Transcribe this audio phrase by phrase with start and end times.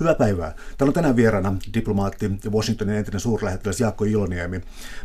[0.00, 0.54] Hyvää päivää.
[0.78, 4.58] Täällä on tänään vieraana diplomaatti ja Washingtonin entinen suurlähettiläs Jaakko Iloniemi.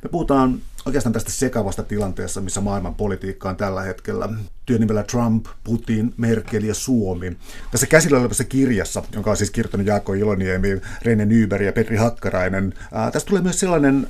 [0.03, 4.29] Me puhutaan oikeastaan tästä sekavasta tilanteessa, missä maailman politiikka on tällä hetkellä.
[4.65, 7.37] Työnimellä Trump, Putin, Merkel ja Suomi.
[7.71, 12.73] Tässä käsillä olevassa kirjassa, jonka on siis kirjoittanut Jaakko Iloniemi, Rene Nyberg ja Petri Hakkarainen,
[12.91, 14.07] ää, tästä tulee myös sellainen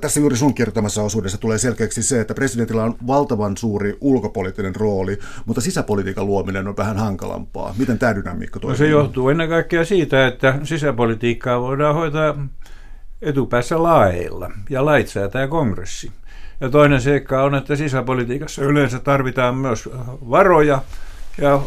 [0.00, 5.18] tässä juuri sun kertomassa osuudessa tulee selkeäksi se, että presidentillä on valtavan suuri ulkopoliittinen rooli,
[5.46, 7.74] mutta sisäpolitiikan luominen on vähän hankalampaa.
[7.78, 8.74] Miten tämä dynamiikka toimii?
[8.74, 12.46] No se johtuu ennen kaikkea siitä, että sisäpolitiikkaa voidaan hoitaa
[13.22, 16.12] etupäässä laeilla, ja lait säätää kongressi.
[16.60, 19.88] Ja toinen seikka on, että sisäpolitiikassa yleensä tarvitaan myös
[20.30, 20.82] varoja,
[21.38, 21.62] ja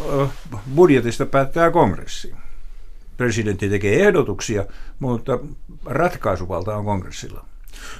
[0.74, 2.34] budjetista päättää kongressi.
[3.16, 4.64] Presidentti tekee ehdotuksia,
[4.98, 5.38] mutta
[5.84, 7.44] ratkaisuvalta on kongressilla.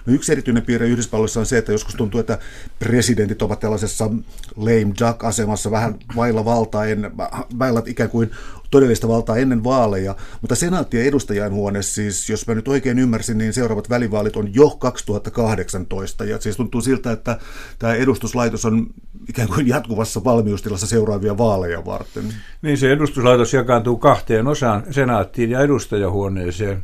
[0.07, 2.39] No yksi erityinen piirre Yhdysvalloissa on se, että joskus tuntuu, että
[2.79, 4.11] presidentit ovat tällaisessa
[4.57, 7.11] lame duck-asemassa vähän vailla valtaa, en,
[7.59, 8.31] vailla ikään kuin
[8.71, 13.53] todellista valtaa ennen vaaleja, mutta senaatti- ja edustajainhuone siis, jos mä nyt oikein ymmärsin, niin
[13.53, 17.39] seuraavat välivaalit on jo 2018, ja siis tuntuu siltä, että
[17.79, 18.87] tämä edustuslaitos on
[19.29, 22.25] ikään kuin jatkuvassa valmiustilassa seuraavia vaaleja varten.
[22.63, 26.83] Niin se edustuslaitos jakaantuu kahteen osaan, senaattiin ja edustajahuoneeseen.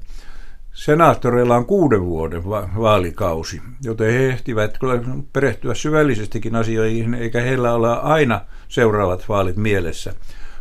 [0.73, 5.01] Senaattoreilla on kuuden vuoden va- vaalikausi, joten he ehtivät kyllä
[5.33, 10.15] perehtyä syvällisestikin asioihin, eikä heillä ole aina seuraavat vaalit mielessä.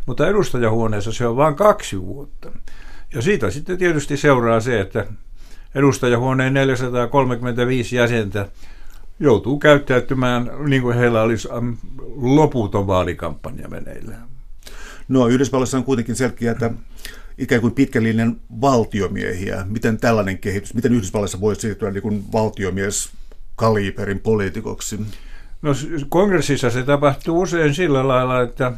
[0.05, 2.51] Mutta edustajahuoneessa se on vain kaksi vuotta.
[3.13, 5.05] Ja siitä sitten tietysti seuraa se, että
[5.75, 8.47] edustajahuoneen 435 jäsentä
[9.19, 11.47] joutuu käyttäytymään niin kuin heillä olisi
[12.15, 14.27] loputon vaalikampanja meneillään.
[15.07, 16.71] No Yhdysvalloissa on kuitenkin selkeää, että
[17.41, 19.65] ikään kuin pitkällinen valtiomiehiä.
[19.69, 23.11] Miten tällainen kehitys, miten Yhdysvalloissa voi siirtyä niin kuin valtiomies
[23.55, 24.99] kaliberin poliitikoksi?
[25.61, 25.71] No
[26.09, 28.71] kongressissa se tapahtuu usein sillä lailla, että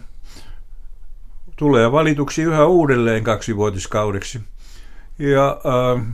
[1.56, 4.42] tulee valituksi yhä uudelleen kaksivuotiskaudeksi.
[5.20, 6.06] Ja äh,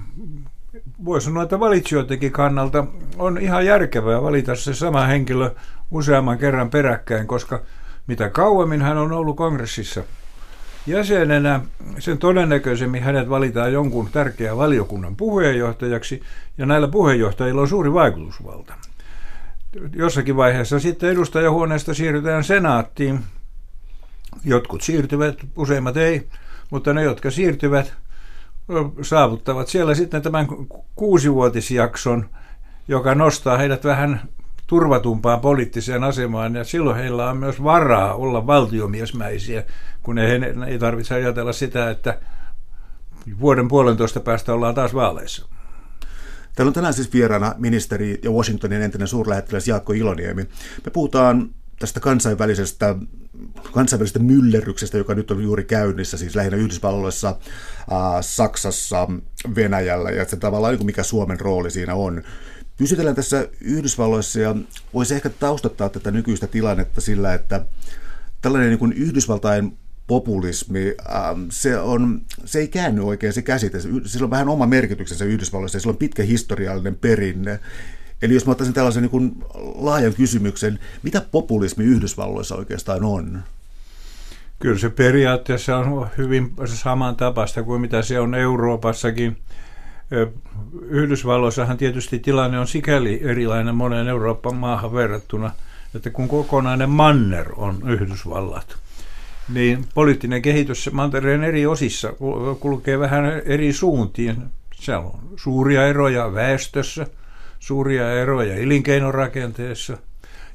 [1.05, 2.85] voi sanoa, että valitsijoidenkin kannalta
[3.17, 5.55] on ihan järkevää valita se sama henkilö
[5.91, 7.61] useamman kerran peräkkäin, koska
[8.07, 10.03] mitä kauemmin hän on ollut kongressissa–
[10.87, 11.61] jäsenenä,
[11.99, 16.21] sen todennäköisemmin hänet valitaan jonkun tärkeän valiokunnan puheenjohtajaksi,
[16.57, 18.73] ja näillä puheenjohtajilla on suuri vaikutusvalta.
[19.95, 23.19] Jossakin vaiheessa sitten edustajahuoneesta siirrytään senaattiin.
[24.45, 26.27] Jotkut siirtyvät, useimmat ei,
[26.69, 27.93] mutta ne, jotka siirtyvät,
[29.01, 30.47] saavuttavat siellä sitten tämän
[30.95, 32.29] kuusivuotisjakson,
[32.87, 34.21] joka nostaa heidät vähän
[34.69, 39.63] turvatumpaan poliittiseen asemaan, ja silloin heillä on myös varaa olla valtiomiesmäisiä,
[40.03, 42.19] kun ei, ei tarvitse ajatella sitä, että
[43.39, 45.45] vuoden puolentoista päästä ollaan taas vaaleissa.
[46.55, 50.41] Täällä on tänään siis vieraana ministeri ja Washingtonin entinen suurlähettiläs Jaakko Iloniemi.
[50.85, 51.49] Me puhutaan
[51.79, 52.95] tästä kansainvälisestä,
[53.73, 59.07] kansainvälisestä myllerryksestä, joka nyt on juuri käynnissä, siis lähinnä Yhdysvalloissa, äh, Saksassa,
[59.55, 62.23] Venäjällä, ja se tavallaan niin mikä Suomen rooli siinä on.
[62.79, 64.55] Pysytellään tässä Yhdysvalloissa ja
[64.93, 67.65] voisi ehkä taustattaa tätä nykyistä tilannetta sillä, että
[68.41, 73.79] tällainen niin kuin Yhdysvaltain populismi, ähm, se, on, se ei käänny oikein se käsite.
[74.05, 77.59] Sillä on vähän oma merkityksensä Yhdysvalloissa ja sillä on pitkä historiallinen perinne.
[78.21, 79.35] Eli jos mä ottaisin tällaisen niin kuin
[79.75, 83.43] laajan kysymyksen, mitä populismi Yhdysvalloissa oikeastaan on?
[84.59, 89.37] Kyllä se periaatteessa on hyvin samantapaista kuin mitä se on Euroopassakin–
[90.81, 95.51] Yhdysvalloissahan tietysti tilanne on sikäli erilainen moneen Euroopan maahan verrattuna,
[95.95, 98.77] että kun kokonainen manner on Yhdysvallat,
[99.53, 102.13] niin poliittinen kehitys mantereen eri osissa
[102.59, 104.43] kulkee vähän eri suuntiin.
[104.73, 107.07] Se on suuria eroja väestössä,
[107.59, 109.97] suuria eroja elinkeinorakenteessa.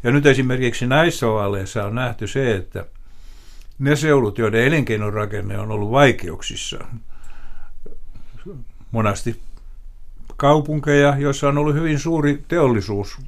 [0.03, 2.87] Ja nyt esimerkiksi näissä vaaleissa on nähty se, että
[3.79, 6.79] ne seudut, joiden elinkeinorakenne on ollut vaikeuksissa,
[8.95, 9.41] monasti
[10.37, 13.19] kaupunkeja, joissa on ollut hyvin suuri teollisuus.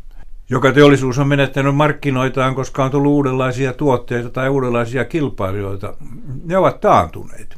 [0.50, 5.94] Joka teollisuus on menettänyt markkinoitaan, koska on tullut uudenlaisia tuotteita tai uudenlaisia kilpailijoita.
[6.44, 7.56] Ne ovat taantuneet.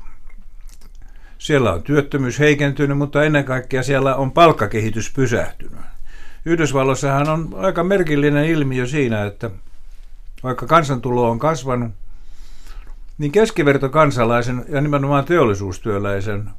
[1.39, 5.81] Siellä on työttömyys heikentynyt, mutta ennen kaikkea siellä on palkkakehitys pysähtynyt.
[6.45, 9.51] Yhdysvalloissahan on aika merkillinen ilmiö siinä, että
[10.43, 11.91] vaikka kansantulo on kasvanut,
[13.19, 16.51] niin keskiverto kansalaisen ja nimenomaan teollisuustyöläisen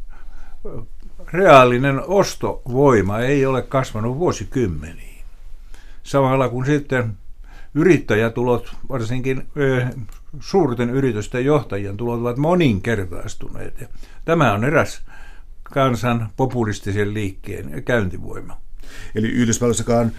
[1.33, 5.23] reaalinen ostovoima ei ole kasvanut vuosikymmeniin.
[6.03, 7.17] Samalla kun sitten
[7.73, 9.47] yrittäjätulot, varsinkin
[10.39, 13.89] suurten yritysten johtajien tulot ovat moninkertaistuneet.
[14.25, 15.01] Tämä on eräs
[15.63, 18.57] kansan populistisen liikkeen käyntivoima.
[19.15, 20.11] Eli Yhdysvalloissakaan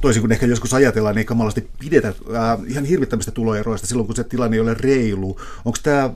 [0.00, 4.24] toisin kuin ehkä joskus ajatellaan, niin kamalasti pidetä äh, ihan hirvittämistä tuloeroista silloin, kun se
[4.24, 5.40] tilanne ei ole reilu.
[5.64, 6.12] Onko tämä äh,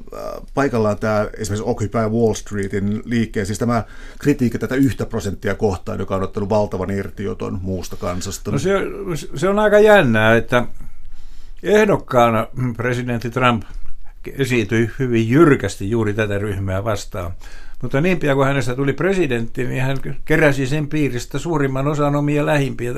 [0.54, 3.84] paikallaan tämä esimerkiksi Occupy Wall Streetin liikkeen, siis tämä
[4.18, 8.50] kritiikki tätä yhtä prosenttia kohtaan, joka on ottanut valtavan irtioton muusta kansasta?
[8.50, 8.70] No se,
[9.34, 10.66] se on aika jännää, että
[11.62, 12.46] ehdokkaana
[12.76, 13.62] presidentti Trump
[14.38, 17.32] esiintyi hyvin jyrkästi juuri tätä ryhmää vastaan.
[17.82, 22.46] Mutta niin pian kuin hänestä tuli presidentti, niin hän keräsi sen piiristä suurimman osan omia
[22.46, 22.94] lähimpiä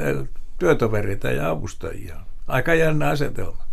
[0.58, 2.16] työtovereita ja avustajia.
[2.46, 3.64] Aika jännä asetelma.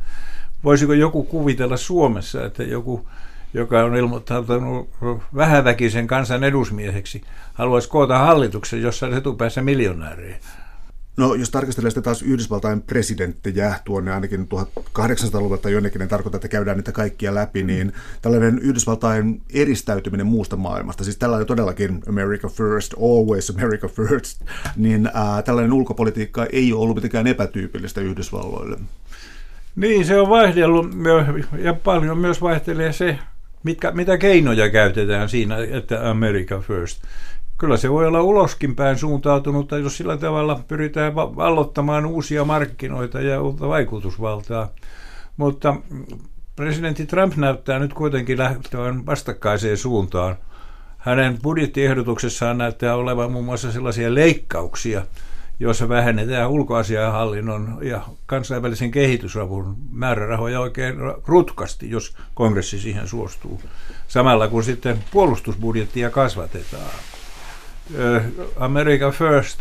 [0.64, 3.08] Voisiko joku kuvitella Suomessa, että joku,
[3.54, 4.90] joka on ilmoittautunut
[5.36, 7.22] vähäväkisen kansan edusmieheksi,
[7.54, 10.38] haluaisi koota hallituksen jossain etupäässä miljonääriä?
[11.18, 14.48] No jos tarkastelee sitä taas Yhdysvaltain presidenttejä tuonne ainakin
[15.00, 21.04] 1800-luvulta jonnekin, niin tarkoittaa, että käydään niitä kaikkia läpi, niin tällainen Yhdysvaltain eristäytyminen muusta maailmasta,
[21.04, 24.42] siis tällainen todellakin America first, always America first,
[24.76, 28.78] niin ää, tällainen ulkopolitiikka ei ole ollut mitenkään epätyypillistä Yhdysvalloille.
[29.76, 30.88] Niin, se on vaihdellut
[31.58, 33.20] ja paljon myös vaihtelee se,
[33.64, 37.02] mitkä, mitä keinoja käytetään siinä, että America first
[37.62, 43.42] kyllä se voi olla uloskin päin suuntautunutta, jos sillä tavalla pyritään vallottamaan uusia markkinoita ja
[43.42, 44.70] uutta vaikutusvaltaa.
[45.38, 45.76] Mutta
[46.56, 50.36] presidentti Trump näyttää nyt kuitenkin lähtevän vastakkaiseen suuntaan.
[50.98, 55.06] Hänen budjettiehdotuksessaan näyttää olevan muun muassa sellaisia leikkauksia,
[55.60, 63.62] joissa vähennetään ulkoasiahallinnon ja kansainvälisen kehitysavun määrärahoja oikein rutkasti, jos kongressi siihen suostuu.
[64.08, 66.92] Samalla kun sitten puolustusbudjettia kasvatetaan.
[68.56, 69.60] America First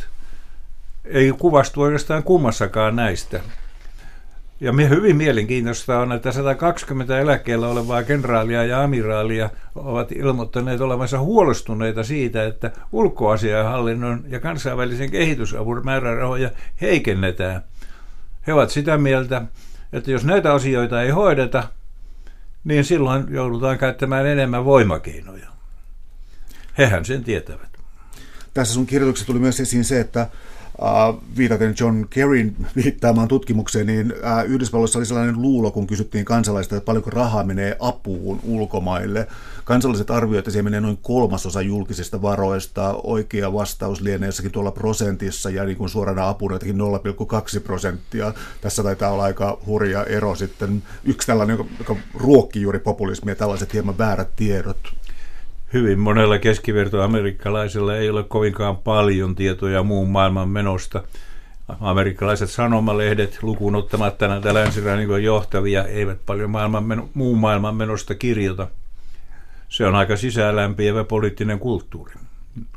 [1.05, 3.41] ei kuvastu oikeastaan kummassakaan näistä.
[4.61, 11.19] Ja me hyvin mielenkiintoista on, että 120 eläkkeellä olevaa kenraalia ja amiraalia ovat ilmoittaneet olevansa
[11.19, 16.51] huolestuneita siitä, että ulkoasiahallinnon ja kansainvälisen kehitysavun määrärahoja
[16.81, 17.63] heikennetään.
[18.47, 19.43] He ovat sitä mieltä,
[19.93, 21.65] että jos näitä asioita ei hoideta,
[22.65, 25.49] niin silloin joudutaan käyttämään enemmän voimakeinoja.
[26.79, 27.70] Hehän sen tietävät
[28.55, 30.27] tässä sun kirjoituksessa tuli myös esiin se, että
[30.81, 36.77] Uh, viitaten John Kerryn viittaamaan tutkimukseen, niin uh, Yhdysvalloissa oli sellainen luulo, kun kysyttiin kansalaista,
[36.77, 39.27] että paljonko rahaa menee apuun ulkomaille.
[39.65, 42.95] Kansalliset arvioivat, että siihen menee noin kolmasosa julkisista varoista.
[43.05, 46.81] Oikea vastaus lienee jossakin tuolla prosentissa ja niin kuin suorana apuna jotenkin
[47.57, 48.35] 0,2 prosenttia.
[48.61, 50.83] Tässä taitaa olla aika hurja ero sitten.
[51.05, 55.00] Yksi tällainen, joka ruokkii juuri populismia, tällaiset hieman väärät tiedot
[55.73, 61.03] hyvin monella keskivertoamerikkalaisella ei ole kovinkaan paljon tietoja muun maailman menosta.
[61.81, 68.69] Amerikkalaiset sanomalehdet, lukuun ottamatta näitä länsirannikon johtavia, eivät paljon maailman meno, muun maailman menosta kirjoita.
[69.69, 72.15] Se on aika sisäänlämpiävä poliittinen kulttuuri.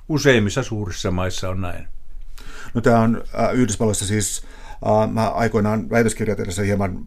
[0.09, 1.87] Useimmissa suurissa maissa on näin.
[2.73, 4.45] No tämä on äh, Yhdysvalloissa siis,
[4.87, 7.05] äh, mä aikoinaan väitöskirjoitellessa hieman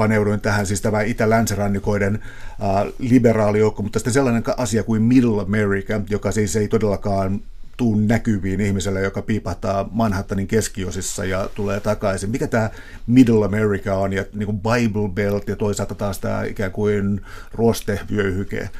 [0.00, 2.14] paneuduin tähän, siis tämä itä-länsirannikoiden
[2.62, 7.40] äh, liberaali joukko, mutta sitten sellainen asia kuin Middle America, joka siis ei todellakaan
[7.76, 12.30] tuu näkyviin ihmiselle, joka piipahtaa Manhattanin keskiosissa ja tulee takaisin.
[12.30, 12.70] Mikä tämä
[13.06, 17.20] Middle America on ja niin kuin Bible Belt ja toisaalta taas tämä ikään kuin
[17.52, 18.70] ruostevyöhyke,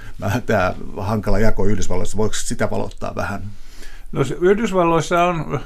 [0.47, 3.43] tämä hankala jako Yhdysvalloissa, voiko sitä valottaa vähän?
[4.13, 5.61] No Yhdysvalloissa on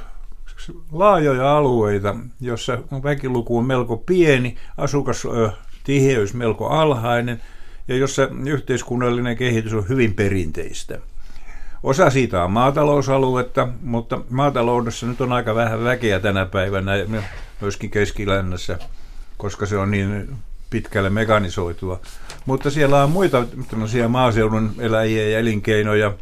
[0.91, 7.41] laajoja alueita, jossa väkiluku on melko pieni, asukastiheys melko alhainen
[7.87, 10.99] ja jossa yhteiskunnallinen kehitys on hyvin perinteistä.
[11.83, 16.91] Osa siitä on maatalousaluetta, mutta maataloudessa nyt on aika vähän väkeä tänä päivänä,
[17.61, 18.79] myöskin keskilännässä,
[19.37, 20.35] koska se on niin
[20.69, 21.99] pitkälle mekanisoitua.
[22.45, 23.45] Mutta siellä on muita
[24.07, 26.13] maaseudun eläjiä ja elinkeinoja.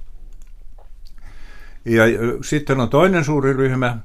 [1.86, 2.04] Ja
[2.44, 3.98] sitten on toinen suuri ryhmä,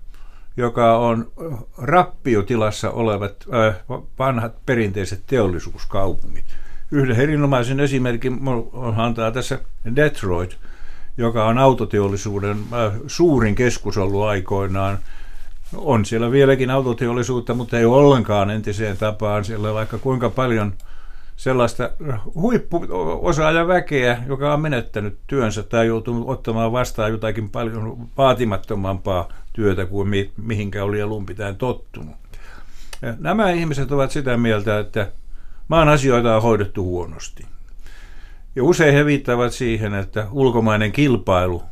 [0.58, 1.32] joka on
[1.78, 3.74] rappiotilassa olevat äh,
[4.18, 6.44] vanhat perinteiset teollisuuskaupungit.
[6.90, 8.40] Yhden erinomaisen esimerkin
[8.96, 9.58] antaa tässä
[9.96, 10.56] Detroit,
[11.18, 14.98] joka on autoteollisuuden äh, suurin keskus ollut aikoinaan.
[15.76, 19.44] On siellä vieläkin autoteollisuutta, mutta ei ollenkaan entiseen tapaan.
[19.44, 20.72] Siellä vaikka kuinka paljon
[21.36, 21.90] sellaista
[22.34, 30.32] huippuosaajaväkeä, joka on menettänyt työnsä tai joutunut ottamaan vastaan jotakin paljon vaatimattomampaa työtä kuin mi-
[30.36, 32.16] mihinkä oli alun pitäen tottunut.
[33.02, 35.10] Ja nämä ihmiset ovat sitä mieltä, että
[35.68, 37.46] maan asioita on hoidettu huonosti.
[38.56, 41.62] Ja usein he viittavat siihen, että ulkomainen kilpailu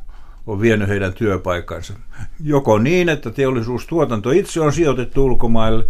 [0.47, 1.95] on vienyt heidän työpaikkansa.
[2.43, 5.85] Joko niin, että teollisuustuotanto itse on sijoitettu ulkomaille,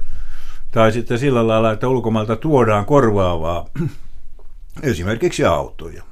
[0.70, 3.66] tai sitten sillä lailla, että ulkomailta tuodaan korvaavaa,
[4.82, 6.02] esimerkiksi autoja.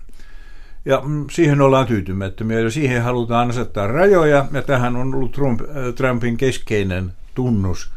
[0.84, 5.60] Ja mm, siihen ollaan tyytymättömiä ja siihen halutaan asettaa rajoja ja tähän on ollut Trump,
[5.60, 7.92] äh, Trumpin keskeinen tunnus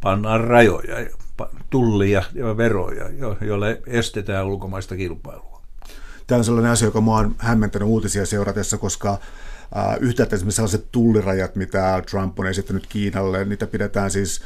[0.00, 0.96] pannaan rajoja,
[1.70, 3.04] tullia ja veroja,
[3.40, 5.62] joilla estetään ulkomaista kilpailua.
[6.26, 9.18] Tämä on sellainen asia, joka minua on hämmentänyt uutisia seuratessa, koska
[10.00, 14.40] yhtäältä esimerkiksi sellaiset tullirajat, mitä Trump on esittänyt Kiinalle, niitä pidetään siis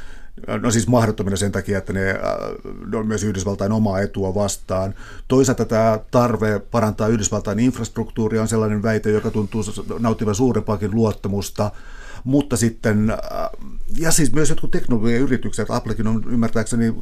[0.63, 2.15] No siis mahdottomina sen takia, että ne,
[2.87, 4.95] ne on myös Yhdysvaltain omaa etua vastaan.
[5.29, 9.63] Toisaalta tämä tarve parantaa Yhdysvaltain infrastruktuuria on sellainen väite, joka tuntuu
[9.99, 11.71] nauttivan suurempaakin luottamusta.
[12.25, 13.13] Mutta sitten,
[13.97, 16.95] ja siis myös jotkut teknologiayritykset, Applekin on ymmärtääkseni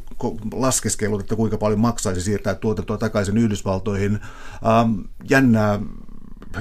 [0.53, 4.19] laskeskellut, että kuinka paljon maksaisi siirtää tuotantoa takaisin Yhdysvaltoihin.
[5.29, 5.79] Jännää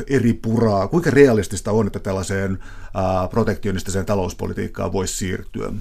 [0.07, 0.89] eri puraa.
[0.89, 2.59] Kuinka realistista on, että tällaiseen
[3.31, 5.73] protektionistiseen talouspolitiikkaan voisi siirtyä?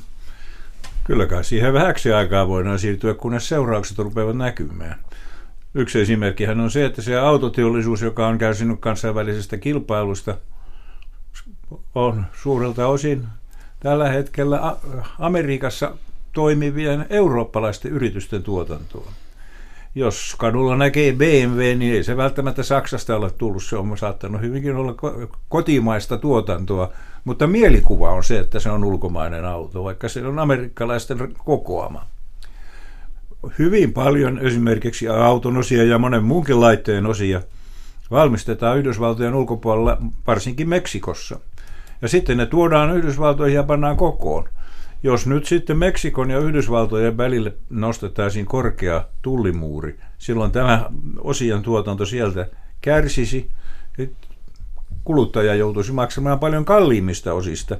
[1.06, 5.00] Kyllä kai siihen vähäksi aikaa voidaan siirtyä, kunnes seuraukset rupeavat näkymään.
[5.74, 10.38] Yksi esimerkkihän on se, että se autoteollisuus, joka on kärsinyt kansainvälisestä kilpailusta,
[11.96, 13.28] on suurelta osin
[13.80, 14.78] tällä hetkellä
[15.20, 15.98] Amerikassa
[16.34, 19.12] toimivien eurooppalaisten yritysten tuotantoa
[19.96, 23.64] jos kadulla näkee BMW, niin ei se välttämättä Saksasta ole tullut.
[23.64, 24.96] Se on saattanut hyvinkin olla
[25.50, 26.92] kotimaista tuotantoa,
[27.24, 32.06] mutta mielikuva on se, että se on ulkomainen auto, vaikka se on amerikkalaisten kokoama.
[33.60, 37.42] Hyvin paljon esimerkiksi auton osia ja monen muunkin laitteen osia
[38.12, 39.98] valmistetaan Yhdysvaltojen ulkopuolella,
[40.28, 41.40] varsinkin Meksikossa.
[42.02, 44.50] Ja sitten ne tuodaan Yhdysvaltoihin ja pannaan kokoon.
[45.06, 52.48] Jos nyt sitten Meksikon ja Yhdysvaltojen välille nostettaisiin korkea tullimuuri, silloin tämä osien tuotanto sieltä
[52.82, 53.50] kärsisi,
[55.04, 57.78] kuluttaja joutuisi maksamaan paljon kalliimmista osista.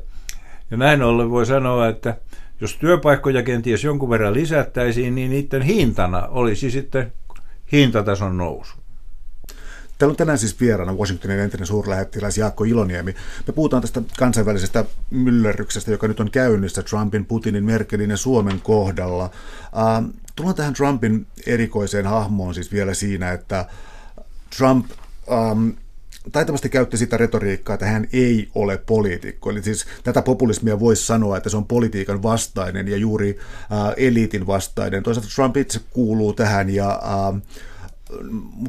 [0.72, 2.18] Ja näin ollen voi sanoa, että
[2.62, 7.14] jos työpaikkoja kenties jonkun verran lisättäisiin, niin niiden hintana olisi sitten
[7.72, 8.85] hintatason nousu.
[9.98, 13.16] Täällä on tänään siis vieraana Washingtonin entinen suurlähettiläs Jaakko Iloniemi.
[13.48, 19.30] Me puhutaan tästä kansainvälisestä myllerryksestä, joka nyt on käynnissä Trumpin, Putinin, Merkelin ja Suomen kohdalla.
[20.36, 23.66] Tullaan tähän Trumpin erikoiseen hahmoon siis vielä siinä, että
[24.58, 24.86] Trump
[25.52, 25.74] um,
[26.32, 29.50] taitavasti käytti sitä retoriikkaa, että hän ei ole poliitikko.
[29.50, 33.40] Eli siis tätä populismia voisi sanoa, että se on politiikan vastainen ja juuri
[33.72, 35.04] äh, eliitin vastainen.
[35.04, 37.42] Toisaalta Trump itse kuuluu tähän ja äh,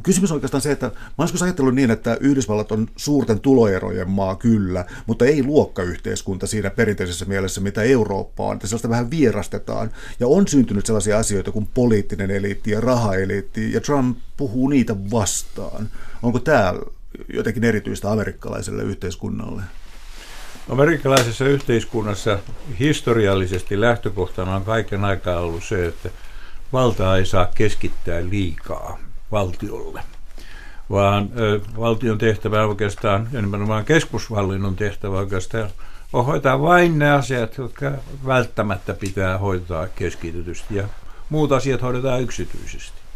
[0.03, 4.37] kysymys on oikeastaan se, että mä joskus ajatellut niin, että Yhdysvallat on suurten tuloerojen maa
[4.37, 9.91] kyllä, mutta ei luokkayhteiskunta siinä perinteisessä mielessä, mitä Eurooppa on, että sellaista vähän vierastetaan.
[10.21, 15.89] Ja on syntynyt sellaisia asioita kuin poliittinen eliitti ja rahaeliitti, ja Trump puhuu niitä vastaan.
[16.23, 16.75] Onko tämä
[17.33, 19.63] jotenkin erityistä amerikkalaiselle yhteiskunnalle?
[20.69, 22.39] Amerikkalaisessa yhteiskunnassa
[22.79, 26.11] historiallisesti lähtökohtana on kaiken aikaa ollut se, että
[26.73, 30.03] valtaa ei saa keskittää liikaa valtiolle,
[30.91, 35.71] vaan ö, valtion tehtävä oikeastaan, ja nimenomaan keskushallinnon tehtävä oikeastaan,
[36.13, 37.93] on hoitaa vain ne asiat, jotka
[38.27, 40.89] välttämättä pitää hoitaa keskitetysti, ja
[41.31, 43.07] muut asiat hoidetaan yksityisesti.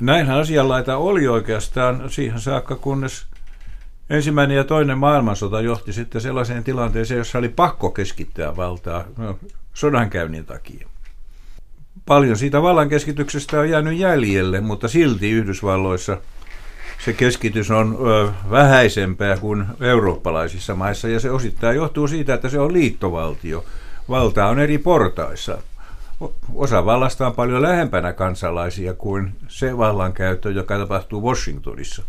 [0.00, 3.26] Näinhän asianlaita oli oikeastaan siihen saakka, kunnes
[4.10, 9.38] ensimmäinen ja toinen maailmansota johti sitten sellaiseen tilanteeseen, jossa oli pakko keskittää valtaa no,
[9.74, 10.88] sodankäynnin takia.
[12.08, 16.16] Paljon siitä vallankeskityksestä on jäänyt jäljelle, mutta silti Yhdysvalloissa
[17.04, 17.98] se keskitys on
[18.50, 23.64] vähäisempää kuin eurooppalaisissa maissa, ja se osittain johtuu siitä, että se on liittovaltio.
[24.08, 25.58] Valta on eri portaissa.
[26.54, 32.02] Osa vallasta on paljon lähempänä kansalaisia kuin se vallankäyttö, joka tapahtuu Washingtonissa.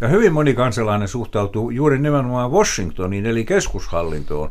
[0.00, 4.50] Ja hyvin moni kansalainen suhtautuu juuri nimenomaan Washingtoniin, eli keskushallintoon,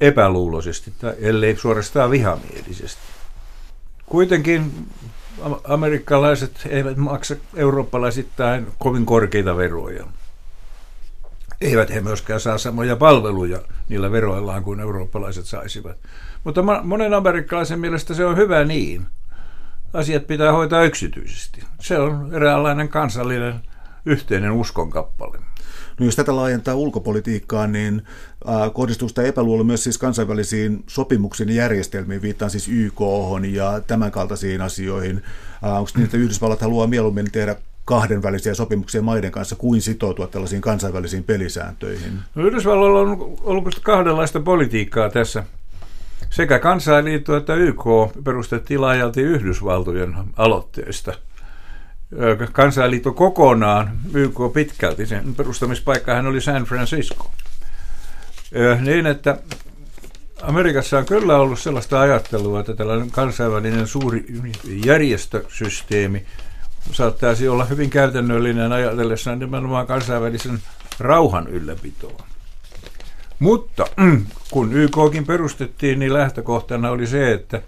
[0.00, 3.13] epäluuloisesti, tai ellei suorastaan vihamielisesti.
[4.06, 4.88] Kuitenkin
[5.68, 10.04] amerikkalaiset eivät maksa eurooppalaisittain kovin korkeita veroja.
[11.60, 13.58] Eivät he myöskään saa samoja palveluja
[13.88, 15.96] niillä veroillaan kuin eurooppalaiset saisivat.
[16.44, 19.06] Mutta monen amerikkalaisen mielestä se on hyvä niin.
[19.92, 21.64] Asiat pitää hoitaa yksityisesti.
[21.80, 23.60] Se on eräänlainen kansallinen
[24.06, 25.38] yhteinen uskonkappale.
[25.98, 28.02] No jos tätä laajentaa ulkopolitiikkaan, niin
[28.72, 33.00] kohdistuu sitä epäluulo myös siis kansainvälisiin sopimuksiin ja järjestelmiin, viittaan siis YK
[33.52, 35.22] ja tämän kaltaisiin asioihin.
[35.62, 41.24] Onko niin, että Yhdysvallat haluaa mieluummin tehdä kahdenvälisiä sopimuksia maiden kanssa kuin sitoutua tällaisiin kansainvälisiin
[41.24, 42.18] pelisääntöihin?
[42.34, 45.44] No Yhdysvalloilla on ollut kahdenlaista politiikkaa tässä.
[46.30, 47.84] Sekä kansainliitto että YK
[48.24, 51.12] perustettiin laajalti Yhdysvaltojen aloitteesta–
[52.52, 57.30] kansainliitto kokonaan, YK pitkälti, sen perustamispaikkahan oli San Francisco.
[58.80, 59.38] Niin, että
[60.42, 64.26] Amerikassa on kyllä ollut sellaista ajattelua, että tällainen kansainvälinen suuri
[64.84, 66.26] järjestösysteemi
[66.92, 70.58] saattaisi olla hyvin käytännöllinen ajatellessaan nimenomaan kansainvälisen
[71.00, 72.26] rauhan ylläpitoa.
[73.38, 73.86] Mutta
[74.50, 77.62] kun YKkin perustettiin, niin lähtökohtana oli se, että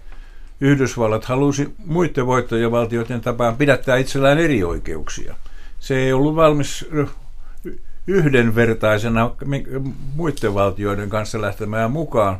[0.61, 5.35] Yhdysvallat halusi muiden voittajavaltioiden tapaan pidättää itsellään eri oikeuksia.
[5.79, 6.85] Se ei ollut valmis
[8.07, 9.31] yhdenvertaisena
[10.15, 12.37] muiden valtioiden kanssa lähtemään mukaan,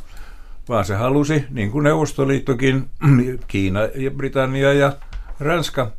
[0.70, 2.90] vaan se halusi, niin kuin Neuvostoliittokin,
[3.48, 4.94] Kiina ja Britannia ja
[5.40, 5.92] Ranska,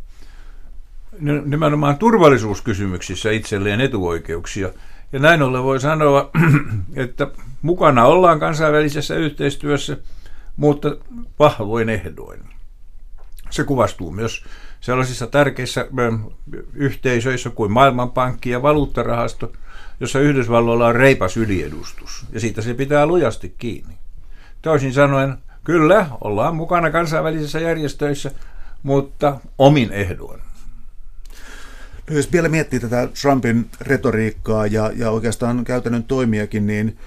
[1.44, 4.70] nimenomaan turvallisuuskysymyksissä itselleen etuoikeuksia.
[5.12, 6.30] Ja näin ollen voi sanoa,
[6.96, 7.26] että
[7.62, 9.96] mukana ollaan kansainvälisessä yhteistyössä,
[10.58, 10.96] mutta
[11.38, 12.40] vahvoin ehdoin.
[13.50, 14.44] Se kuvastuu myös
[14.80, 15.86] sellaisissa tärkeissä
[16.74, 19.52] yhteisöissä kuin Maailmanpankki ja valuuttarahasto,
[20.00, 23.94] jossa Yhdysvalloilla on reipas yliedustus, ja siitä se pitää lujasti kiinni.
[24.62, 28.30] Toisin sanoen, kyllä, ollaan mukana kansainvälisissä järjestöissä,
[28.82, 30.40] mutta omin ehdoin.
[32.10, 36.98] No jos vielä miettii tätä Trumpin retoriikkaa ja, ja oikeastaan käytännön toimiakin, niin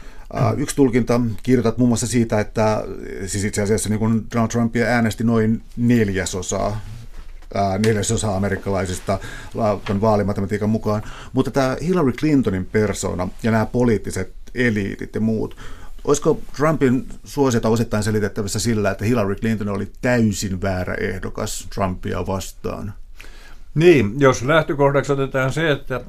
[0.57, 2.83] yksi tulkinta kirjoitat muun muassa siitä, että
[3.25, 6.71] siis itse asiassa niin kun Donald Trumpia äänesti noin neljäsosa
[7.85, 9.19] neljäsosa amerikkalaisista
[9.85, 11.03] tuon vaalimatematiikan mukaan.
[11.33, 15.57] Mutta tämä Hillary Clintonin persona ja nämä poliittiset eliitit ja muut,
[16.03, 22.93] olisiko Trumpin suosiota osittain selitettävissä sillä, että Hillary Clinton oli täysin väärä ehdokas Trumpia vastaan?
[23.75, 26.01] Niin, jos lähtökohdaksi otetaan se, että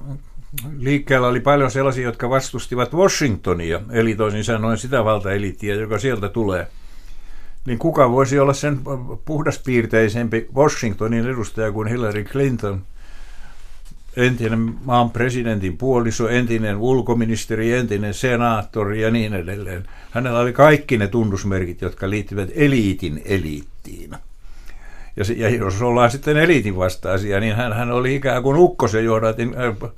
[0.77, 6.67] liikkeellä oli paljon sellaisia, jotka vastustivat Washingtonia, eli toisin sanoen sitä valtaelittiä, joka sieltä tulee–
[7.67, 8.79] niin kuka voisi olla sen
[9.25, 12.83] puhdaspiirteisempi Washingtonin edustaja kuin Hillary Clinton,
[14.17, 19.85] entinen maan presidentin puoliso, entinen ulkoministeri, entinen senaattori ja niin edelleen.
[20.11, 24.11] Hänellä oli kaikki ne tunnusmerkit, jotka liittyvät eliitin eliittiin.
[25.17, 29.05] Ja, se, ja jos ollaan sitten eliitin vastaisia, niin hän, hän oli ikään kuin ukkosen
[29.05, 29.91] johdatin äh,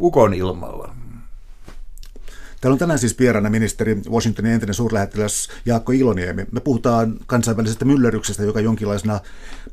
[0.00, 0.94] ukon ilmalla.
[2.60, 6.46] Täällä on tänään siis vieraana ministeri Washingtonin entinen suurlähettiläs Jaakko Iloniemi.
[6.52, 9.20] Me puhutaan kansainvälisestä myllerryksestä, joka jonkinlaisena,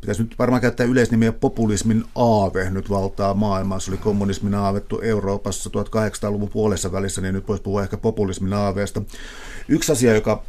[0.02, 3.80] pitäisi nyt varmaan käyttää yleisnimiä populismin aave nyt valtaa maailmaa.
[3.80, 9.02] Se oli kommunismin aavettu Euroopassa 1800-luvun puolessa välissä, niin nyt voisi puhua ehkä populismin aaveesta.
[9.68, 10.44] Yksi asia, joka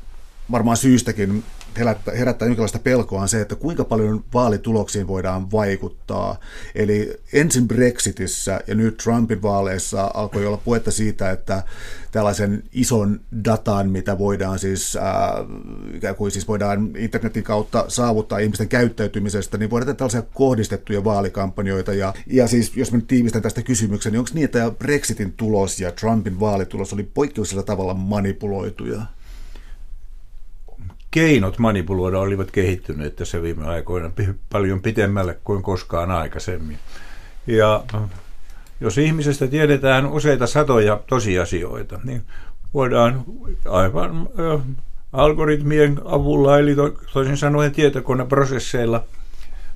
[0.51, 1.45] varmaan syystäkin
[1.79, 6.41] herättää, herättää jonkinlaista pelkoa on se, että kuinka paljon vaalituloksiin voidaan vaikuttaa.
[6.75, 11.63] Eli ensin Brexitissä ja nyt Trumpin vaaleissa alkoi olla puhetta siitä, että
[12.13, 19.59] tällaisen ison datan, mitä voidaan siis, äh, kuin siis voidaan internetin kautta saavuttaa ihmisten käyttäytymisestä,
[19.59, 21.95] niin voidaan tehdä tällaisia kohdistettuja vaalikampanjoita.
[21.95, 25.81] Ja, ja siis, jos mä nyt tiivistän tästä kysymyksen, niin onko niin, että Brexitin tulos
[25.81, 29.03] ja Trumpin vaalitulos oli poikkeuksellisella tavalla manipuloituja?
[31.17, 34.11] Keinot manipuloida olivat kehittyneet tässä viime aikoina
[34.53, 36.79] paljon pitemmälle kuin koskaan aikaisemmin.
[37.47, 37.85] Ja
[38.81, 42.23] jos ihmisestä tiedetään useita satoja tosiasioita, niin
[42.75, 43.25] voidaan
[43.69, 44.61] aivan äh,
[45.13, 49.05] algoritmien avulla, eli to, toisin sanoen tietokoneprosesseilla,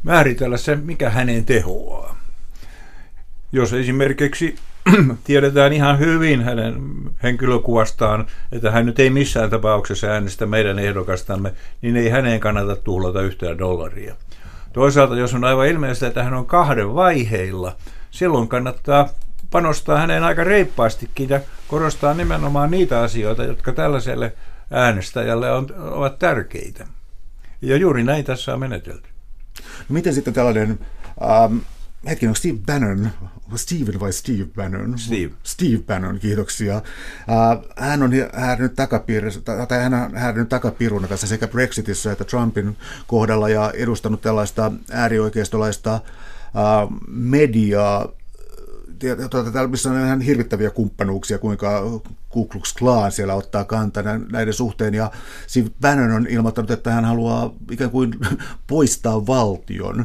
[0.03, 2.17] määritellä se, mikä hänen tehoaa.
[3.53, 4.55] Jos esimerkiksi
[5.25, 6.83] tiedetään ihan hyvin hänen
[7.23, 13.23] henkilökuvastaan, että hän nyt ei missään tapauksessa äänestä meidän ehdokastamme, niin ei häneen kannata tuhlata
[13.23, 14.15] yhtään dollaria.
[14.73, 17.77] Toisaalta, jos on aivan ilmeistä, että hän on kahden vaiheilla,
[18.11, 19.09] silloin kannattaa
[19.51, 24.33] panostaa häneen aika reippaastikin ja korostaa nimenomaan niitä asioita, jotka tällaiselle
[24.71, 26.87] äänestäjälle on, ovat tärkeitä.
[27.63, 29.09] Ja juuri näin tässä on menetelty.
[29.59, 30.79] No miten sitten tällainen
[31.23, 31.57] ähm,
[32.09, 33.11] hetken, onko Steve Bannon,
[33.57, 34.99] Steven vai Steve Bannon?
[34.99, 35.31] Steve.
[35.43, 36.77] Steve Bannon, kiitoksia.
[36.77, 42.77] Uh, hän on häirinyt takapiirissä, tai hän on häirinyt takapiruna tässä sekä Brexitissä että Trumpin
[43.07, 48.09] kohdalla ja edustanut tällaista äärioikeistolaista uh, mediaa,
[49.31, 54.95] tuota, täällä on ihan hirvittäviä kumppanuuksia, kuinka Ku Klux Klan siellä ottaa kantaa näiden suhteen.
[54.95, 55.11] Ja
[55.47, 58.13] Steve Bannon on ilmoittanut, että hän haluaa ikään kuin
[58.67, 60.05] poistaa valtion.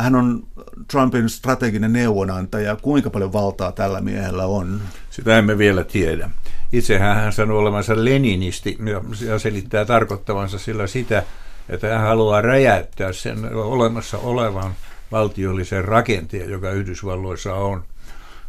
[0.00, 0.46] Hän on
[0.90, 2.76] Trumpin strateginen neuvonantaja.
[2.76, 4.80] Kuinka paljon valtaa tällä miehellä on?
[5.10, 6.30] Sitä emme vielä tiedä.
[6.72, 8.78] Itsehän hän sanoo olevansa leninisti
[9.26, 11.22] ja selittää tarkoittavansa sillä sitä,
[11.68, 14.72] että hän haluaa räjäyttää sen olemassa olevan
[15.12, 17.84] valtiollisen rakenteen, joka Yhdysvalloissa on–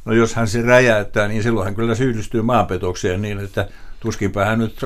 [0.10, 3.68] No jos hän se räjäyttää, niin silloin hän kyllä syyllistyy maanpetokseen niin, että
[4.00, 4.80] tuskinpä hän nyt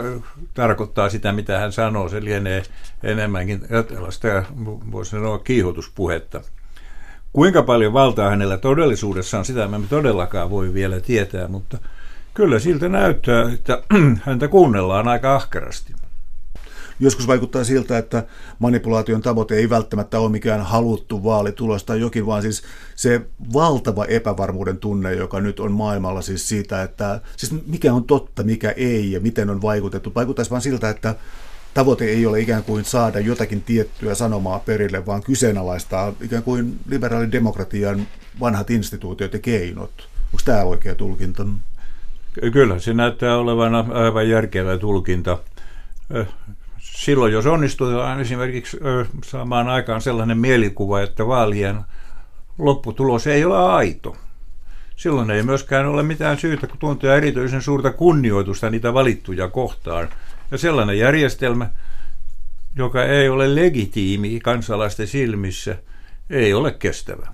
[0.54, 2.10] tarkoittaa sitä, mitä hän sanoo.
[2.10, 2.64] Se lienee
[3.04, 4.28] enemmänkin tällaista,
[4.92, 6.42] voisi sanoa, kiihotuspuhetta.
[7.34, 11.78] Kuinka paljon valtaa hänellä todellisuudessa on, sitä me todellakaan voi vielä tietää, mutta
[12.34, 13.84] kyllä siltä näyttää, että
[14.26, 15.94] häntä kuunnellaan aika ahkerasti.
[17.04, 18.24] Joskus vaikuttaa siltä, että
[18.60, 22.63] manipulaation tavoite ei välttämättä ole mikään haluttu vaalitulos tai jokin, vaan siis
[22.96, 23.22] se
[23.54, 28.72] valtava epävarmuuden tunne, joka nyt on maailmalla siis siitä, että siis mikä on totta, mikä
[28.72, 30.12] ei ja miten on vaikutettu.
[30.16, 31.16] Vaikuttaisi vaan siltä, että
[31.74, 38.08] tavoite ei ole ikään kuin saada jotakin tiettyä sanomaa perille, vaan kyseenalaistaa ikään kuin liberaalidemokratian
[38.39, 40.10] vanhat instituutiot ja keinot.
[40.26, 41.46] Onko tämä oikea tulkinta?
[42.54, 45.38] Kyllä, se näyttää olevan aivan järkevä tulkinta.
[46.95, 48.77] Silloin, jos onnistutaan esimerkiksi
[49.25, 51.82] saamaan aikaan sellainen mielikuva, että vaalien
[52.58, 54.15] lopputulos ei ole aito,
[54.95, 60.10] silloin ei myöskään ole mitään syytä tuntea erityisen suurta kunnioitusta niitä valittuja kohtaan.
[60.51, 61.69] Ja sellainen järjestelmä,
[62.75, 65.77] joka ei ole legitiimi kansalaisten silmissä,
[66.29, 67.27] ei ole kestävä.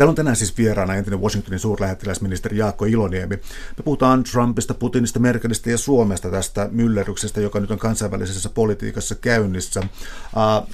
[0.00, 3.36] Täällä on tänään siis vieraana entinen Washingtonin suurlähettiläsministeri Jaakko Iloniemi.
[3.76, 9.80] Me puhutaan Trumpista, Putinista, Merkelistä ja Suomesta tästä myllerryksestä, joka nyt on kansainvälisessä politiikassa käynnissä.
[9.80, 10.68] Uh,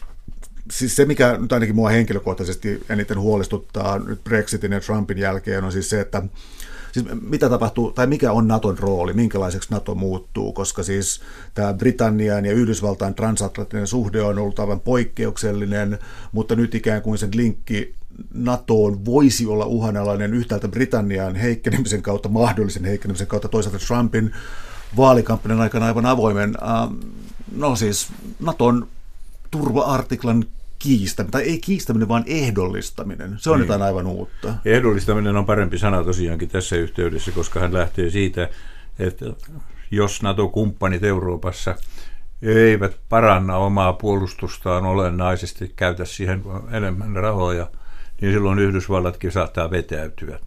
[0.71, 5.73] siis se, mikä nyt ainakin mua henkilökohtaisesti eniten huolestuttaa nyt Brexitin ja Trumpin jälkeen, on
[5.73, 6.23] siis se, että
[6.93, 11.21] siis mitä tapahtuu, tai mikä on Naton rooli, minkälaiseksi Nato muuttuu, koska siis
[11.55, 15.99] tämä Britannian ja Yhdysvaltain transatlanttinen suhde on ollut aivan poikkeuksellinen,
[16.33, 17.95] mutta nyt ikään kuin sen linkki
[18.35, 24.33] NATOon voisi olla uhanalainen yhtäältä Britannian heikkenemisen kautta, mahdollisen heikkenemisen kautta, toisaalta Trumpin
[24.97, 26.55] vaalikampanjan aikana aivan avoimen.
[27.57, 28.09] No siis
[28.41, 28.89] Naton
[29.51, 30.45] turva-artiklan
[30.79, 33.35] kiistäminen, tai ei kiistäminen, vaan ehdollistaminen.
[33.39, 33.67] Se on niin.
[33.67, 34.55] jotain aivan uutta.
[34.65, 38.49] Ehdollistaminen on parempi sana tosiaankin tässä yhteydessä, koska hän lähtee siitä,
[38.99, 39.27] että
[39.91, 41.75] jos NATO-kumppanit Euroopassa
[42.43, 47.67] eivät paranna omaa puolustustaan olennaisesti, käytä siihen enemmän rahoja,
[48.21, 50.39] niin silloin Yhdysvallatkin saattaa vetäytyä.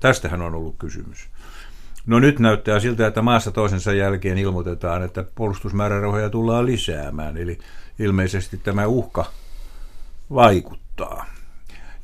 [0.00, 1.28] Tästähän on ollut kysymys.
[2.06, 7.58] No nyt näyttää siltä, että maassa toisensa jälkeen ilmoitetaan, että puolustusmäärärahoja tullaan lisäämään, eli
[7.98, 9.24] ilmeisesti tämä uhka
[10.34, 11.26] vaikuttaa.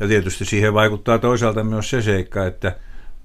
[0.01, 2.77] Ja tietysti siihen vaikuttaa toisaalta myös se seikka, että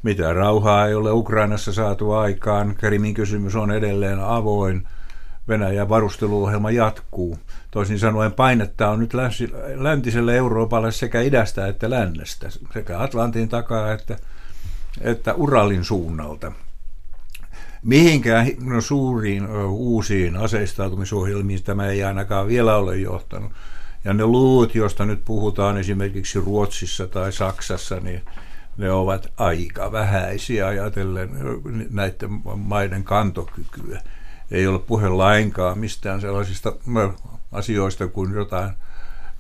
[0.03, 2.75] mitä rauhaa ei ole Ukrainassa saatu aikaan.
[2.75, 4.87] Kerimin kysymys on edelleen avoin.
[5.47, 7.39] Venäjän varusteluohjelma jatkuu.
[7.71, 9.13] Toisin sanoen painetta on nyt
[9.75, 14.17] läntiselle Euroopalle sekä idästä että lännestä, sekä Atlantin takaa että,
[15.01, 16.51] että Uralin suunnalta.
[17.83, 23.51] Mihinkään no, suuriin uusiin aseistautumisohjelmiin tämä ei ainakaan vielä ole johtanut.
[24.03, 28.21] Ja ne luvut, joista nyt puhutaan esimerkiksi Ruotsissa tai Saksassa, niin
[28.77, 31.29] ne ovat aika vähäisiä ajatellen
[31.89, 34.01] näiden maiden kantokykyä.
[34.51, 36.73] Ei ole puhe lainkaan mistään sellaisista
[37.51, 38.71] asioista kuin jotain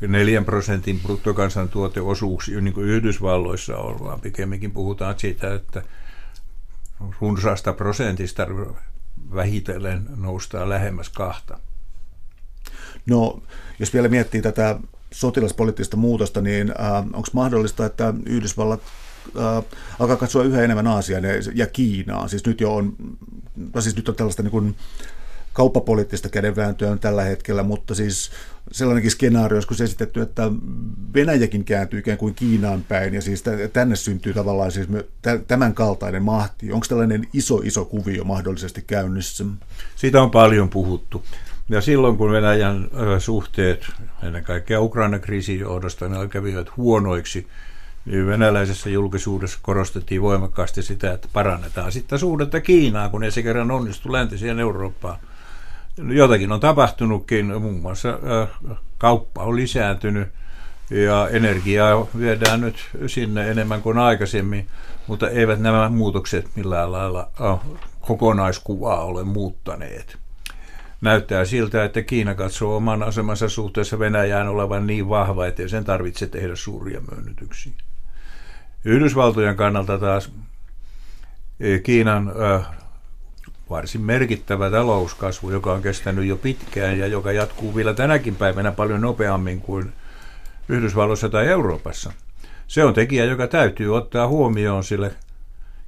[0.07, 5.83] 4 prosentin bruttokansantuoteosuuksia, niin kuin Yhdysvalloissa on, vaan pikemminkin puhutaan siitä, että
[7.21, 8.47] runsaasta prosentista
[9.35, 11.59] vähitellen noustaan lähemmäs kahta.
[13.05, 13.41] No,
[13.79, 14.79] jos vielä miettii tätä
[15.11, 18.81] sotilaspoliittista muutosta, niin äh, onko mahdollista, että Yhdysvallat
[19.37, 19.63] äh,
[19.99, 22.27] alkaa katsoa yhä enemmän Aasiaan ja, ja Kiinaa?
[22.27, 22.93] Siis nyt jo on,
[23.73, 24.75] no siis nyt on tällaista niin kuin,
[25.53, 28.31] kauppapoliittista kädenvääntöä tällä hetkellä, mutta siis
[28.71, 30.51] sellainenkin skenaario joskus esitetty, että
[31.13, 34.87] Venäjäkin kääntyy ikään kuin Kiinaan päin ja siis tänne syntyy tavallaan siis
[35.47, 36.71] tämän kaltainen mahti.
[36.71, 39.45] Onko tällainen iso iso kuvio mahdollisesti käynnissä?
[39.95, 41.23] Siitä on paljon puhuttu.
[41.69, 42.89] Ja silloin kun Venäjän
[43.19, 43.85] suhteet,
[44.23, 47.47] ennen kaikkea Ukraina kriisin johdosta, ne kävivät huonoiksi,
[48.11, 54.11] venäläisessä julkisuudessa korostettiin voimakkaasti sitä, että parannetaan sitten suhdetta Kiinaa, kun ei se kerran onnistu
[54.11, 55.17] läntiseen Eurooppaan.
[56.07, 58.19] Jotakin on tapahtunutkin, muun muassa
[58.97, 60.27] kauppa on lisääntynyt
[60.89, 62.75] ja energiaa viedään nyt
[63.07, 64.67] sinne enemmän kuin aikaisemmin,
[65.07, 67.31] mutta eivät nämä muutokset millään lailla
[68.01, 70.17] kokonaiskuvaa ole muuttaneet.
[71.01, 76.27] Näyttää siltä, että Kiina katsoo oman asemansa suhteessa Venäjään olevan niin vahva, että sen tarvitse
[76.27, 77.73] tehdä suuria myönnytyksiä.
[78.85, 80.31] Yhdysvaltojen kannalta taas
[81.83, 82.31] Kiinan
[83.69, 89.01] varsin merkittävä talouskasvu, joka on kestänyt jo pitkään ja joka jatkuu vielä tänäkin päivänä paljon
[89.01, 89.93] nopeammin kuin
[90.69, 92.13] Yhdysvalloissa tai Euroopassa.
[92.67, 95.11] Se on tekijä, joka täytyy ottaa huomioon, sillä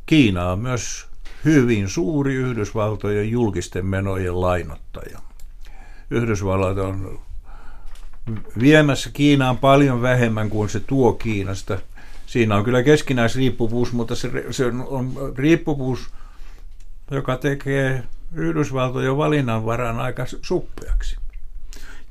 [0.06, 1.08] Kiina on myös
[1.46, 5.20] hyvin suuri Yhdysvaltojen julkisten menojen lainottaja.
[6.12, 7.20] Yhdysvallat on
[8.60, 11.80] viemässä Kiinaan paljon vähemmän kuin se tuo Kiinasta.
[12.32, 16.00] Siinä on kyllä keskinäisriippuvuus, mutta se, se on riippuvuus–
[17.12, 21.18] joka tekee Yhdysvaltojen valinnanvaran aika suppeaksi.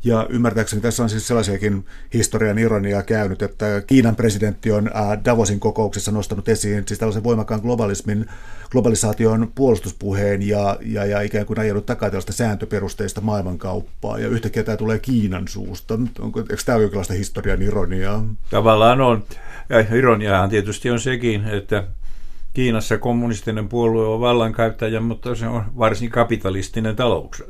[0.05, 1.85] Ja ymmärtääkseni tässä on siis sellaisiakin
[2.15, 4.91] historian ironiaa käynyt, että Kiinan presidentti on
[5.25, 8.27] Davosin kokouksessa nostanut esiin siis tällaisen voimakkaan globalismin,
[8.71, 14.19] globalisaation puolustuspuheen ja, ja, ja ikään kuin ajanut takaa tällaista sääntöperusteista maailmankauppaa.
[14.19, 15.99] Ja yhtäkkiä tämä tulee Kiinan suusta.
[16.21, 18.25] Onko, eikö tämä ole jonkinlaista historian ironiaa?
[18.51, 19.25] Tavallaan on.
[19.69, 21.85] Ja ironiaahan tietysti on sekin, että
[22.55, 27.45] Kiinassa kommunistinen puolue on vallankäyttäjä, mutta se on varsin kapitalistinen talous,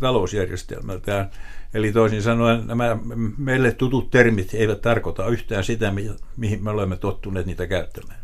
[0.00, 1.30] talousjärjestelmältään.
[1.74, 2.96] Eli toisin sanoen nämä
[3.38, 5.92] meille tutut termit eivät tarkoita yhtään sitä,
[6.36, 8.20] mihin me olemme tottuneet niitä käyttämään.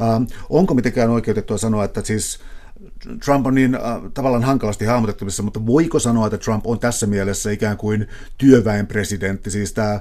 [0.00, 2.40] Äh, onko mitenkään oikeutettua sanoa, että siis
[3.24, 3.80] Trump on niin äh,
[4.14, 9.72] tavallaan hankalasti hahmotettavissa, mutta voiko sanoa, että Trump on tässä mielessä ikään kuin työväenpresidentti, siis
[9.72, 10.00] tämä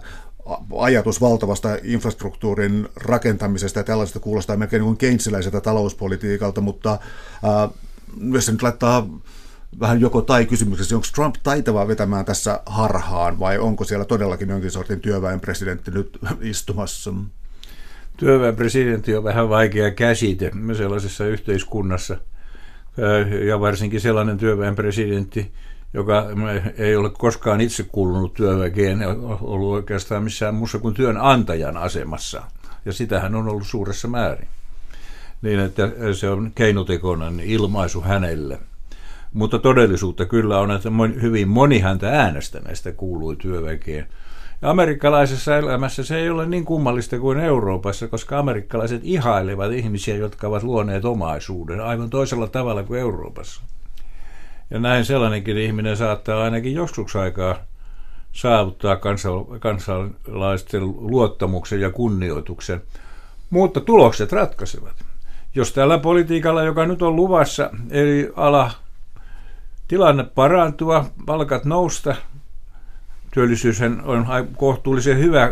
[0.78, 7.70] ajatus valtavasta infrastruktuurin rakentamisesta ja tällaista kuulostaa melkein niin keynesiläiseltä talouspolitiikalta, mutta äh,
[8.34, 9.08] jos se nyt laittaa
[9.80, 14.72] vähän joko tai kysymyksessä, onko Trump taitava vetämään tässä harhaan vai onko siellä todellakin jonkin
[14.72, 17.14] sortin työväen presidentti nyt istumassa?
[18.18, 22.18] Työväen presidentti on vähän vaikea käsite sellaisessa yhteiskunnassa
[23.48, 25.52] ja varsinkin sellainen työväen presidentti,
[25.94, 26.26] joka
[26.78, 29.00] ei ole koskaan itse kuulunut työväkeen,
[29.42, 32.44] ollut oikeastaan missään muussa kuin työnantajan asemassa.
[32.86, 34.48] Ja sitähän on ollut suuressa määrin.
[35.42, 38.60] Niin, että se on keinotekoinen ilmaisu hänelle.
[39.34, 40.90] Mutta todellisuutta kyllä on, että
[41.22, 44.08] hyvin moni häntä äänestäneistä kuului työväkeen.
[44.62, 50.48] Ja amerikkalaisessa elämässä se ei ole niin kummallista kuin Euroopassa, koska amerikkalaiset ihailevat ihmisiä, jotka
[50.48, 53.62] ovat luoneet omaisuuden aivan toisella tavalla kuin Euroopassa.
[54.70, 57.56] Ja näin sellainenkin ihminen saattaa ainakin joskus aikaa
[58.32, 58.98] saavuttaa
[59.60, 62.82] kansalaisten luottamuksen ja kunnioituksen.
[63.50, 65.06] Mutta tulokset ratkaisevat.
[65.56, 68.72] Jos tällä politiikalla, joka nyt on luvassa, eli ala
[69.92, 72.16] tilanne parantua, palkat nousta,
[73.34, 74.26] työllisyys on
[74.58, 75.50] kohtuullisen hyvä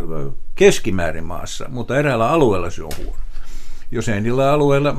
[0.56, 3.18] keskimäärin maassa, mutta eräällä alueella se on huono.
[3.92, 4.96] Jos ei niillä alueilla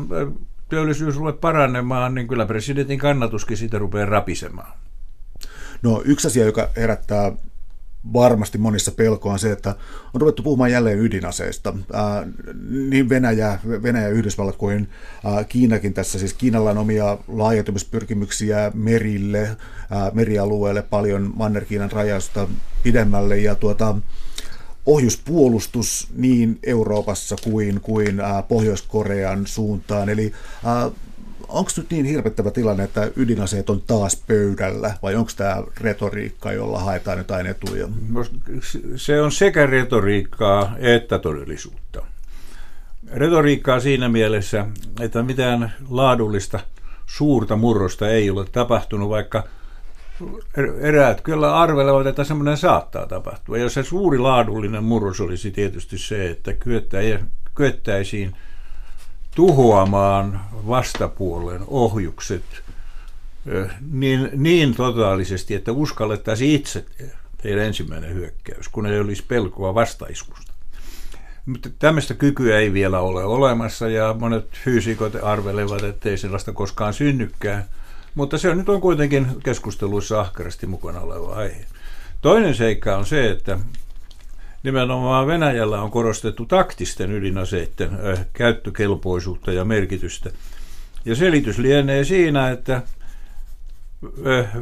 [0.69, 4.73] työllisyys ruveta paranemaan, niin kyllä presidentin kannatuskin siitä rupeaa rapisemaan.
[5.83, 7.33] No yksi asia, joka herättää
[8.13, 9.75] varmasti monissa pelkoa on se, että
[10.15, 11.75] on ruvettu puhumaan jälleen ydinaseista.
[11.93, 12.27] Ää,
[12.71, 14.89] niin Venäjä, Venäjä, Yhdysvallat kuin
[15.25, 16.19] ää, Kiinakin tässä.
[16.19, 19.57] Siis Kiinalla on omia laajentumispyrkimyksiä merille,
[19.91, 22.49] ää, merialueelle, paljon Manner-Kiinan rajasta
[22.83, 23.39] pidemmälle.
[23.39, 23.97] Ja tuota,
[24.87, 28.17] ohjuspuolustus niin Euroopassa kuin, kuin
[28.49, 30.09] Pohjois-Korean suuntaan.
[30.09, 30.33] Eli
[31.51, 36.81] onko nyt niin hirvittävä tilanne, että ydinaseet on taas pöydällä, vai onko tämä retoriikka, jolla
[36.81, 37.89] haetaan jotain etuja?
[38.97, 42.03] Se on sekä retoriikkaa että todellisuutta.
[43.13, 44.67] Retoriikkaa siinä mielessä,
[45.01, 46.61] että mitään laadullista
[47.07, 49.45] suurta murrosta ei ole tapahtunut, vaikka–
[50.81, 53.59] eräät kyllä arvelevat, että semmoinen saattaa tapahtua.
[53.59, 56.53] Ja se suuri laadullinen murros olisi tietysti se, että
[57.55, 58.37] kyettäisiin
[59.35, 62.43] tuhoamaan vastapuolen ohjukset
[63.91, 66.85] niin, niin totaalisesti, että uskallettaisiin itse
[67.43, 70.53] tehdä ensimmäinen hyökkäys, kun ei olisi pelkoa vastaiskusta.
[71.47, 76.95] Mutta tämmöistä kykyä ei vielä ole olemassa ja monet fyysikot arvelevat, että ei sellaista koskaan
[76.95, 77.65] synnykään–
[78.15, 81.65] mutta se on nyt on kuitenkin keskusteluissa ahkerasti mukana oleva aihe.
[82.23, 83.59] Toinen seikka on se, että
[84.63, 87.91] nimenomaan Venäjällä on korostettu taktisten ydinaseiden
[88.33, 90.31] käyttökelpoisuutta ja merkitystä.
[91.05, 92.83] Ja selitys lienee siinä, että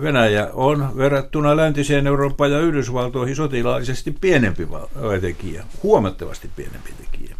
[0.00, 4.68] Venäjä on verrattuna läntiseen Eurooppaan ja Yhdysvaltoihin sotilaallisesti pienempi
[5.20, 7.36] tekijä, huomattavasti pienempi tekijä.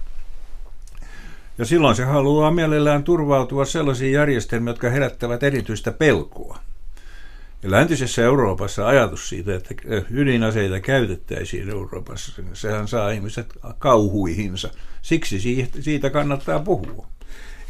[1.59, 6.59] Ja silloin se haluaa mielellään turvautua sellaisiin järjestelmiin, jotka herättävät erityistä pelkoa.
[7.63, 9.75] Ja läntisessä Euroopassa ajatus siitä, että
[10.11, 14.71] ydinaseita käytettäisiin Euroopassa, sehän saa ihmiset kauhuihinsa.
[15.03, 17.07] Siksi siitä kannattaa puhua.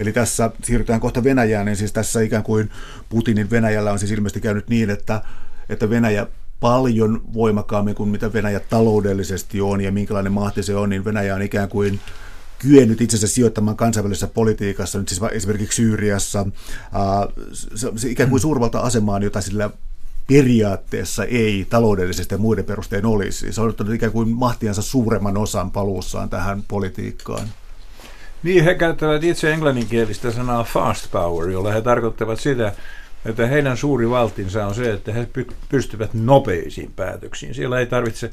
[0.00, 2.70] Eli tässä siirrytään kohta Venäjään, niin siis tässä ikään kuin
[3.08, 5.22] Putinin Venäjällä on siis ilmeisesti käynyt niin, että,
[5.68, 6.26] että Venäjä
[6.60, 11.42] paljon voimakkaammin kuin mitä Venäjä taloudellisesti on ja minkälainen mahti se on, niin Venäjä on
[11.42, 12.00] ikään kuin
[12.58, 16.46] kyennyt itse asiassa sijoittamaan kansainvälisessä politiikassa, nyt siis esimerkiksi Syyriassa,
[17.52, 19.70] se, se ikään kuin suurvalta asemaan, jota sillä
[20.26, 23.52] periaatteessa ei taloudellisesti ja muiden perusteen olisi.
[23.52, 27.48] Se on ottanut ikään kuin mahtiansa suuremman osan paluussaan tähän politiikkaan.
[28.42, 32.72] Niin, he käyttävät itse englanninkielistä sanaa fast power, jolla he tarkoittavat sitä,
[33.24, 35.28] että heidän suuri valtinsa on se, että he
[35.68, 37.54] pystyvät nopeisiin päätöksiin.
[37.54, 38.30] Siellä ei tarvitse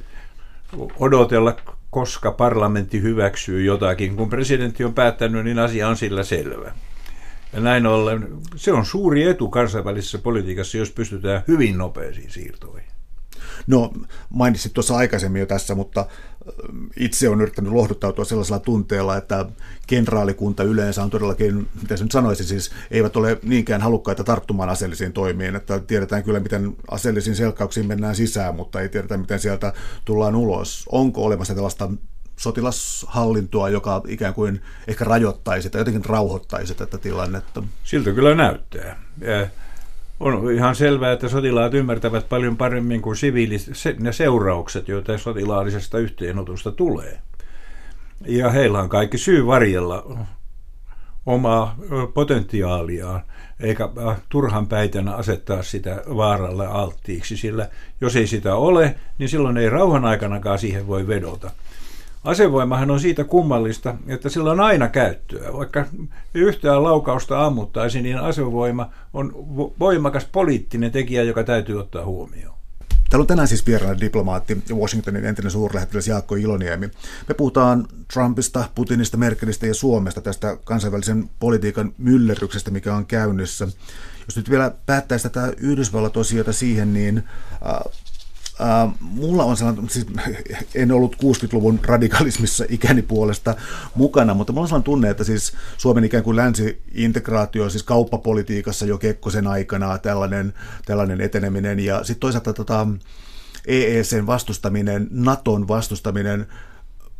[1.00, 1.58] odotella
[1.96, 4.16] koska parlamentti hyväksyy jotakin.
[4.16, 6.72] Kun presidentti on päättänyt, niin asia on sillä selvä.
[7.54, 12.95] Ja näin ollen se on suuri etu kansainvälisessä politiikassa, jos pystytään hyvin nopeisiin siirtoihin.
[13.68, 13.94] No
[14.30, 16.06] mainitsit tuossa aikaisemmin jo tässä, mutta
[17.00, 19.46] itse on yrittänyt lohduttautua sellaisella tunteella, että
[19.88, 25.56] kenraalikunta yleensä on todellakin, mitä nyt sanoisin, siis eivät ole niinkään halukkaita tarttumaan aseellisiin toimiin,
[25.56, 29.74] että tiedetään kyllä, miten aseellisiin selkkauksiin mennään sisään, mutta ei tiedetä, miten sieltä
[30.06, 30.86] tullaan ulos.
[30.92, 31.92] Onko olemassa tällaista
[32.38, 37.64] sotilashallintoa, joka ikään kuin ehkä rajoittaisi tai jotenkin rauhoittaisi tätä tilannetta?
[37.84, 39.00] Siltä kyllä näyttää.
[40.20, 43.62] On ihan selvää, että sotilaat ymmärtävät paljon paremmin kuin siviilit
[44.00, 47.20] ne seuraukset, joita sotilaallisesta yhteenotosta tulee.
[48.26, 50.26] Ja heillä on kaikki syy varjella
[51.26, 51.76] omaa
[52.14, 53.22] potentiaaliaan,
[53.60, 53.90] eikä
[54.30, 57.70] turhan päitänä asettaa sitä vaaralle alttiiksi, sillä
[58.02, 61.52] jos ei sitä ole, niin silloin ei rauhan aikanakaan siihen voi vedota.
[62.26, 65.54] Asevoimahan on siitä kummallista, että sillä on aina käyttöä.
[65.54, 65.86] Vaikka
[66.34, 69.32] yhtään laukausta ammuttaisi, niin asevoima on
[69.80, 72.56] voimakas poliittinen tekijä, joka täytyy ottaa huomioon.
[73.10, 76.90] Täällä on tänään siis vieraana diplomaatti Washingtonin entinen suurlähettiläs Jaakko Iloniemi.
[77.28, 83.68] Me puhutaan Trumpista, Putinista, Merkelistä ja Suomesta, tästä kansainvälisen politiikan myllerryksestä, mikä on käynnissä.
[84.28, 87.92] Jos nyt vielä päättäisi tätä Yhdysvallat-osiota siihen, niin äh,
[88.60, 90.06] Uh, mulla on sellainen, siis
[90.76, 93.56] en ollut 60-luvun radikalismissa ikäni puolesta
[93.96, 98.98] mukana, mutta mulla on sellainen tunne, että siis Suomen ikään kuin länsi-integraatio, siis kauppapolitiikassa jo
[98.98, 100.54] Kekkosen aikana tällainen,
[100.86, 101.80] tällainen eteneminen.
[101.80, 102.88] Ja sitten toisaalta tota,
[103.68, 106.48] EECn vastustaminen, Naton vastustaminen,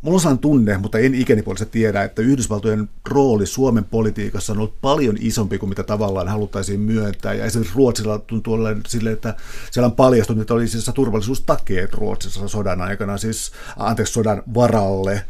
[0.02, 4.58] Mulla on sellainen tunne, mutta en ikäni puolesta tiedä, että Yhdysvaltojen rooli Suomen politiikassa on
[4.58, 7.34] ollut paljon isompi kuin mitä tavallaan haluttaisiin myöntää.
[7.34, 9.34] Ja esimerkiksi Ruotsilla tuntuu olevan sille, että
[9.70, 15.22] siellä on paljastunut, että oli siis turvallisuustakeet Ruotsissa sodan aikana, siis anteeksi sodan varalle.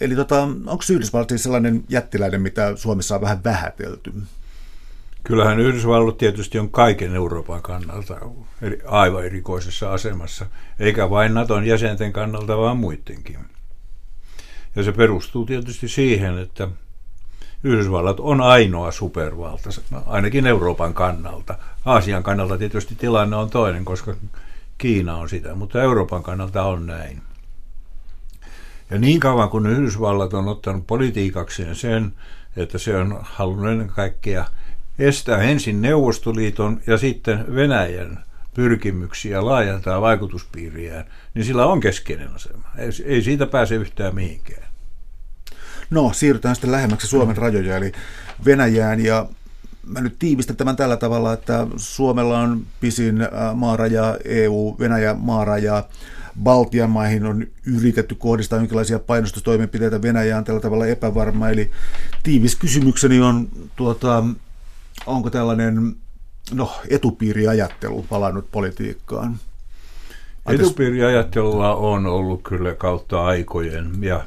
[0.00, 4.12] Eli tota, onko Yhdysvallat siis sellainen jättiläinen, mitä Suomessa on vähän vähätelty?
[5.24, 8.16] Kyllähän Yhdysvallat tietysti on kaiken Euroopan kannalta
[8.86, 10.46] aivan erikoisessa asemassa,
[10.80, 13.38] eikä vain Naton jäsenten kannalta, vaan muidenkin.
[14.76, 16.68] Ja se perustuu tietysti siihen, että
[17.64, 19.70] Yhdysvallat on ainoa supervalta,
[20.06, 21.58] ainakin Euroopan kannalta.
[21.84, 24.14] Aasian kannalta tietysti tilanne on toinen, koska
[24.78, 27.22] Kiina on sitä, mutta Euroopan kannalta on näin.
[28.90, 32.12] Ja niin kauan kun Yhdysvallat on ottanut politiikakseen sen,
[32.56, 34.44] että se on halunnut ennen kaikkea
[34.98, 42.68] estää ensin Neuvostoliiton ja sitten Venäjän pyrkimyksiä laajentaa vaikutuspiiriään, niin sillä on keskeinen asema.
[42.78, 44.63] Ei, ei siitä pääse yhtään mihinkään.
[45.94, 47.92] No, siirrytään sitten lähemmäksi Suomen rajoja, eli
[48.44, 49.26] Venäjään, ja
[49.86, 55.84] mä nyt tiivistän tämän tällä tavalla, että Suomella on pisin äh, maaraja, EU-Venäjä maaraja,
[56.42, 61.70] Baltian maihin on yritetty kohdistaa jonkinlaisia painostustoimenpiteitä Venäjään tällä tavalla epävarma, eli
[62.22, 64.24] tiivis kysymykseni on, tuota,
[65.06, 65.96] onko tällainen
[66.52, 69.36] no, etupiiriajattelu palannut politiikkaan?
[70.48, 74.24] Etupiiriajattelua on ollut kyllä kautta aikojen ja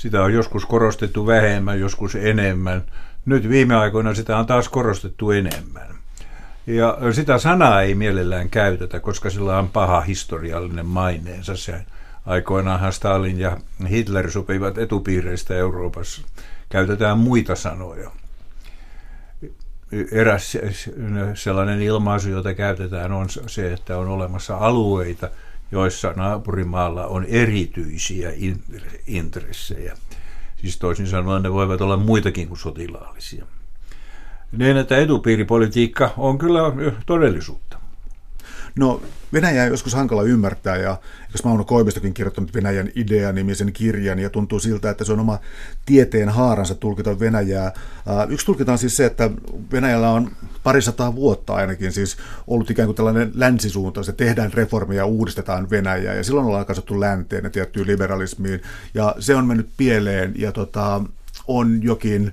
[0.00, 2.84] sitä on joskus korostettu vähemmän, joskus enemmän.
[3.26, 5.94] Nyt viime aikoina sitä on taas korostettu enemmän.
[6.66, 11.56] Ja sitä sanaa ei mielellään käytetä, koska sillä on paha historiallinen maineensa.
[11.56, 11.84] Se
[12.26, 13.56] aikoinaanhan Stalin ja
[13.90, 16.22] Hitler sopivat etupiireistä Euroopassa.
[16.68, 18.10] Käytetään muita sanoja
[20.12, 20.58] eräs
[21.34, 25.28] sellainen ilmaisu, jota käytetään, on se, että on olemassa alueita,
[25.72, 28.32] joissa naapurimaalla on erityisiä
[29.06, 29.96] intressejä.
[30.56, 33.44] Siis toisin sanoen ne voivat olla muitakin kuin sotilaallisia.
[34.52, 36.60] Niin, että etupiiripolitiikka on kyllä
[37.06, 37.69] todellisuutta.
[38.76, 39.02] No
[39.32, 40.96] Venäjä on joskus hankala ymmärtää ja
[41.32, 45.38] jos Mauno Koivistokin kirjoittanut Venäjän idea-nimisen kirjan ja tuntuu siltä, että se on oma
[45.86, 47.72] tieteen haaransa tulkita Venäjää.
[48.28, 49.30] Yksi tulkita on siis se, että
[49.72, 50.30] Venäjällä on
[50.62, 56.14] parisataa vuotta ainakin siis ollut ikään kuin tällainen länsisuunta, se tehdään reformia ja uudistetaan Venäjää
[56.14, 58.62] ja silloin ollaan katsottu länteen ja tiettyyn liberalismiin
[58.94, 61.04] ja se on mennyt pieleen ja tota,
[61.46, 62.32] on jokin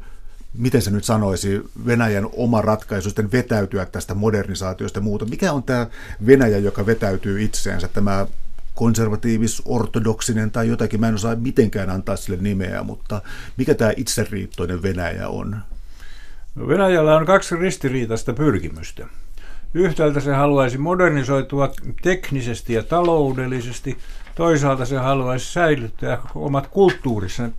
[0.53, 5.25] miten se nyt sanoisi, Venäjän oma ratkaisu sitten vetäytyä tästä modernisaatiosta ja muuta.
[5.25, 5.87] Mikä on tämä
[6.25, 8.25] Venäjä, joka vetäytyy itseensä, tämä
[8.75, 13.21] konservatiivis-ortodoksinen tai jotakin, mä en osaa mitenkään antaa sille nimeä, mutta
[13.57, 15.57] mikä tämä itseriittoinen Venäjä on?
[16.55, 19.07] No Venäjällä on kaksi ristiriitaista pyrkimystä.
[19.73, 23.97] Yhtäältä se haluaisi modernisoitua teknisesti ja taloudellisesti,
[24.37, 27.53] Toisaalta se haluaisi säilyttää omat kulttuurisen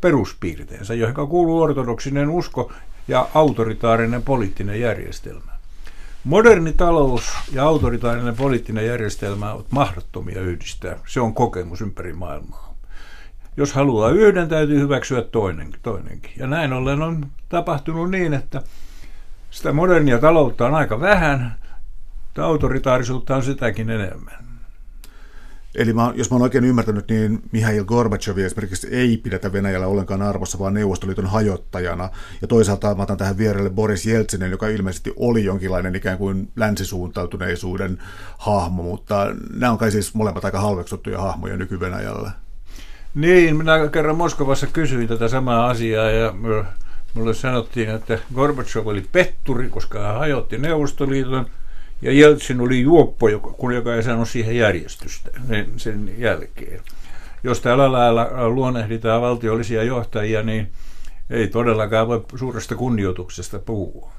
[0.00, 2.72] peruspiirteensä, johon kuuluu ortodoksinen usko
[3.08, 5.52] ja autoritaarinen poliittinen järjestelmä.
[6.24, 10.96] Moderni talous ja autoritaarinen poliittinen järjestelmä ovat mahdottomia yhdistää.
[11.06, 12.74] Se on kokemus ympäri maailmaa.
[13.56, 16.32] Jos haluaa yhden, täytyy hyväksyä toinen, toinenkin.
[16.36, 18.62] Ja näin ollen on tapahtunut niin, että
[19.50, 21.54] sitä modernia taloutta on aika vähän,
[22.26, 24.49] Mutta autoritaarisuutta on sitäkin enemmän.
[25.74, 30.22] Eli mä, jos mä oon oikein ymmärtänyt, niin Mihail Gorbachev esimerkiksi ei pidetä Venäjällä ollenkaan
[30.22, 32.08] arvossa, vaan Neuvostoliiton hajottajana.
[32.42, 37.98] Ja toisaalta mä otan tähän vierelle Boris Jeltsinin, joka ilmeisesti oli jonkinlainen ikään kuin länsisuuntautuneisuuden
[38.38, 42.30] hahmo, mutta nämä on kai siis molemmat aika halveksuttuja hahmoja nyky-Venäjällä.
[43.14, 46.34] Niin, minä kerran Moskovassa kysyin tätä samaa asiaa ja
[47.14, 51.46] mulle sanottiin, että Gorbachev oli petturi, koska hän hajotti Neuvostoliiton–
[52.02, 55.30] ja Jeltsin oli juoppo, joka, joka ei saanut siihen järjestystä
[55.76, 56.80] sen jälkeen.
[57.44, 60.72] Jos tällä lailla luonnehditaan valtiollisia johtajia, niin
[61.30, 64.12] ei todellakaan voi suuresta kunnioituksesta puhua.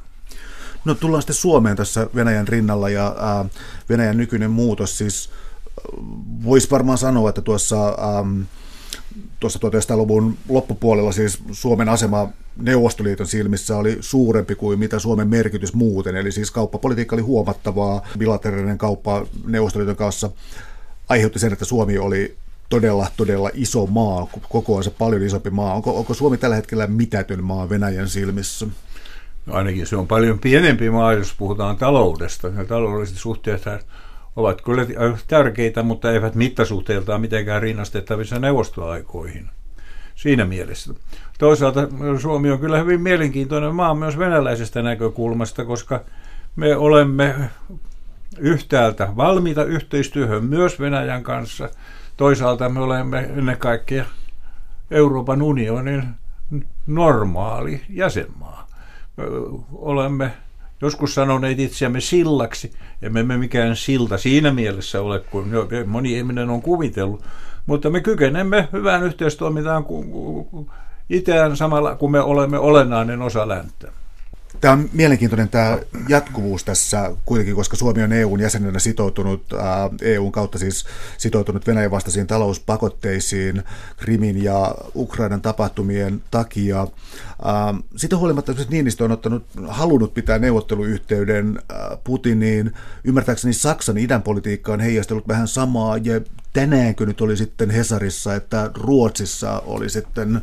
[0.86, 3.50] No tullaan sitten Suomeen tässä Venäjän rinnalla ja äh,
[3.90, 4.98] Venäjän nykyinen muutos.
[4.98, 5.30] Siis
[6.44, 8.42] voisi varmaan sanoa, että tuossa ähm,
[9.40, 16.16] tuossa 1900-luvun loppupuolella siis Suomen asema Neuvostoliiton silmissä oli suurempi kuin mitä Suomen merkitys muuten.
[16.16, 18.08] Eli siis kauppapolitiikka oli huomattavaa.
[18.18, 20.32] Bilateraalinen kauppa Neuvostoliiton kanssa
[21.10, 22.36] aiheutti sen, että Suomi oli
[22.70, 25.74] todella, todella iso maa, kokoansa paljon isompi maa.
[25.74, 28.68] Onko, onko Suomi tällä hetkellä mitätön maa Venäjän silmissä?
[29.46, 32.48] No ainakin se on paljon pienempi maa, jos puhutaan taloudesta.
[32.48, 33.64] Ja taloudelliset suhteet
[34.36, 34.86] ovat kyllä
[35.28, 39.50] tärkeitä, mutta eivät mittasuhteiltaan mitenkään rinnastettavissa neuvostoaikoihin.
[40.16, 40.94] Siinä mielessä.
[41.40, 41.88] Toisaalta
[42.20, 46.02] Suomi on kyllä hyvin mielenkiintoinen maa myös venäläisestä näkökulmasta, koska
[46.56, 47.36] me olemme
[48.38, 51.70] yhtäältä valmiita yhteistyöhön myös Venäjän kanssa.
[52.18, 54.06] Toisaalta me olemme ennen kaikkea
[54.92, 56.04] Euroopan unionin
[56.88, 58.68] normaali jäsenmaa.
[59.18, 59.24] Me
[59.72, 60.32] olemme
[60.82, 62.72] joskus sanoneet itseämme sillaksi,
[63.02, 65.52] emme me mikään silta siinä mielessä ole, kun
[65.86, 67.24] moni ihminen on kuvitellut,
[67.66, 69.86] mutta me kykenemme hyvään yhteistoimintaan
[71.10, 74.01] itään samalla, kun me olemme olennainen osa länttä.
[74.62, 79.46] Tämä on mielenkiintoinen tämä jatkuvuus tässä kuitenkin, koska Suomi on EUn jäsenenä sitoutunut,
[80.02, 80.86] EUn kautta siis
[81.18, 83.64] sitoutunut Venäjän vastaisiin talouspakotteisiin
[83.98, 86.88] Krimin ja Ukrainan tapahtumien takia.
[87.96, 91.62] Sitten huolimatta että Niinistö on ottanut, halunnut pitää neuvotteluyhteyden
[92.04, 92.74] Putiniin.
[93.04, 96.22] Ymmärtääkseni Saksan idänpolitiikka on heijastellut vähän samaa ja
[96.54, 100.42] tänäänkö nyt oli sitten Hesarissa, että Ruotsissa oli sitten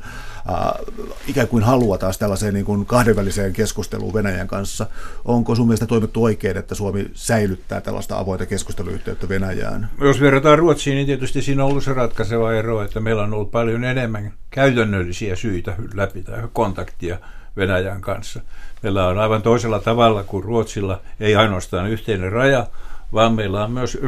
[1.26, 4.86] ikään kuin halua taas tällaiseen niin kuin kahdenväliseen keskusteluun Venäjän kanssa.
[5.24, 9.90] Onko sun mielestä toimittu oikein, että Suomi säilyttää tällaista avointa keskusteluyhteyttä Venäjään?
[10.00, 13.50] Jos verrataan Ruotsiin, niin tietysti siinä on ollut se ratkaiseva ero, että meillä on ollut
[13.50, 17.18] paljon enemmän käytännöllisiä syitä läpi kontaktia
[17.56, 18.40] Venäjän kanssa.
[18.82, 22.66] Meillä on aivan toisella tavalla kuin Ruotsilla, ei ainoastaan yhteinen raja,
[23.12, 23.98] vaan meillä on myös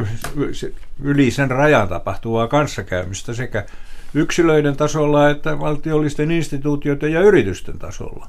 [1.03, 3.65] yli sen rajan tapahtuvaa kanssakäymistä sekä
[4.13, 8.27] yksilöiden tasolla että valtiollisten instituutioiden ja yritysten tasolla.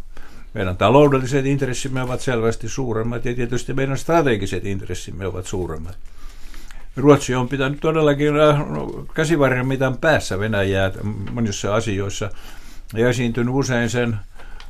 [0.54, 5.98] Meidän taloudelliset intressimme ovat selvästi suuremmat ja tietysti meidän strategiset intressimme ovat suuremmat.
[6.96, 8.62] Ruotsi on pitänyt todellakin äh,
[9.14, 10.90] käsivarren mitan päässä Venäjää
[11.32, 12.30] monissa asioissa
[12.94, 14.16] ja esiintynyt usein sen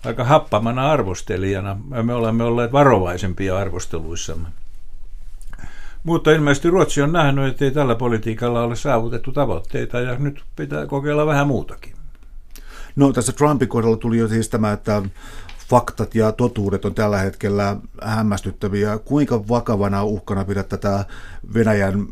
[0.04, 1.76] aika happamana arvostelijana.
[2.02, 4.48] Me olemme olleet varovaisempia arvosteluissamme.
[6.02, 10.86] Mutta ilmeisesti Ruotsi on nähnyt, että ei tällä politiikalla ole saavutettu tavoitteita ja nyt pitää
[10.86, 11.92] kokeilla vähän muutakin.
[12.96, 15.02] No tässä Trumpin kohdalla tuli jo siis tämä, että
[15.68, 18.98] faktat ja totuudet on tällä hetkellä hämmästyttäviä.
[18.98, 21.04] Kuinka vakavana uhkana pidät tätä
[21.54, 22.06] Venäjän,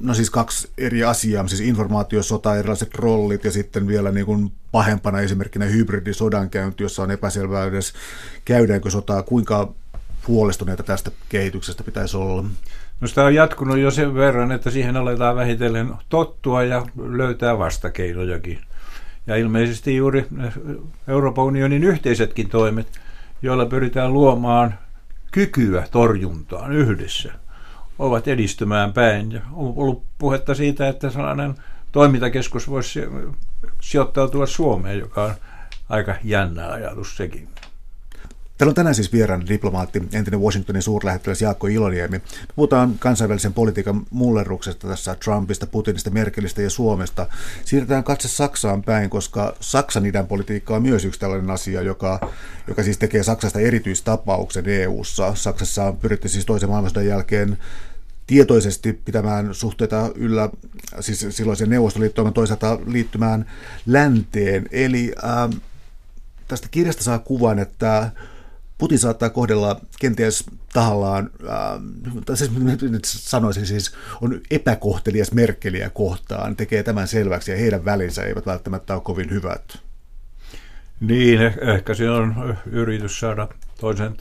[0.00, 5.20] no siis kaksi eri asiaa, siis informaatiosota, erilaiset rollit ja sitten vielä niin kuin pahempana
[5.20, 7.92] esimerkkinä hybridisodankäynti, jossa on epäselvää edes
[8.44, 9.22] käydäänkö sotaa.
[9.22, 9.72] Kuinka
[10.28, 12.44] huolestuneita tästä kehityksestä pitäisi olla?
[13.00, 18.58] No sitä on jatkunut jo sen verran, että siihen aletaan vähitellen tottua ja löytää vastakeinojakin.
[19.26, 20.26] Ja ilmeisesti juuri
[21.08, 23.00] Euroopan unionin yhteisetkin toimet,
[23.42, 24.74] joilla pyritään luomaan
[25.32, 27.32] kykyä torjuntaan yhdessä,
[27.98, 29.32] ovat edistymään päin.
[29.32, 31.54] Ja on ollut puhetta siitä, että sellainen
[31.92, 33.00] toimintakeskus voisi
[33.80, 35.34] sijoittautua Suomeen, joka on
[35.88, 37.48] aika jännä ajatus sekin.
[38.58, 42.18] Täällä on tänään siis vieraan diplomaatti, entinen Washingtonin suurlähettiläs Jaakko Iloniemi.
[42.18, 42.22] Me
[42.56, 47.26] puhutaan kansainvälisen politiikan mulleruksesta tässä Trumpista, Putinista, Merkelistä ja Suomesta.
[47.64, 52.30] Siirretään katse Saksaan päin, koska Saksan idän politiikka on myös yksi tällainen asia, joka,
[52.68, 55.34] joka siis tekee Saksasta erityistapauksen EU-ssa.
[55.34, 57.58] Saksassa on pyritty siis toisen maailmansodan jälkeen
[58.26, 60.50] tietoisesti pitämään suhteita yllä,
[61.00, 63.46] siis silloisen Neuvostoliittoon toisaalta liittymään
[63.86, 64.66] länteen.
[64.70, 65.60] Eli äh,
[66.48, 68.10] tästä kirjasta saa kuvan, että
[68.78, 72.50] Putin saattaa kohdella kenties tahallaan, äh, siis
[72.82, 78.94] nyt sanoisin siis, on epäkohtelias Merkeliä kohtaan, tekee tämän selväksi ja heidän välinsä eivät välttämättä
[78.94, 79.78] ole kovin hyvät.
[81.00, 83.48] Niin, eh, ehkä se on yritys saada
[83.80, 84.16] toisen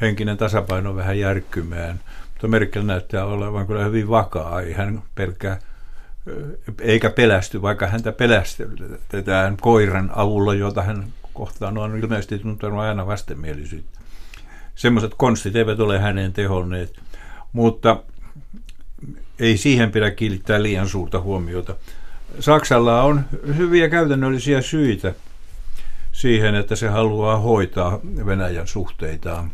[0.00, 2.00] henkinen tasapaino vähän järkkymään.
[2.32, 4.60] Mutta Merkel näyttää olevan kyllä hyvin vakaa.
[4.60, 5.58] Ei hän pelkää
[6.80, 13.98] eikä pelästy, vaikka häntä pelästetään koiran avulla, jota hän kohtaan on ilmeisesti tuntunut aina vastenmielisyyttä.
[14.74, 17.00] Semmoiset konstit eivät ole häneen tehonneet,
[17.52, 18.02] mutta
[19.38, 21.74] ei siihen pidä kiinnittää liian suurta huomiota.
[22.40, 23.24] Saksalla on
[23.56, 25.14] hyviä käytännöllisiä syitä
[26.12, 29.50] siihen, että se haluaa hoitaa Venäjän suhteitaan.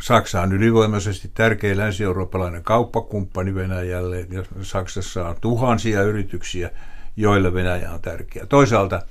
[0.00, 6.70] Saksa on ylivoimaisesti tärkein länsi-eurooppalainen kauppakumppani Venäjälle ja Saksassa on tuhansia yrityksiä,
[7.16, 8.46] joille Venäjä on tärkeä.
[8.46, 9.02] Toisaalta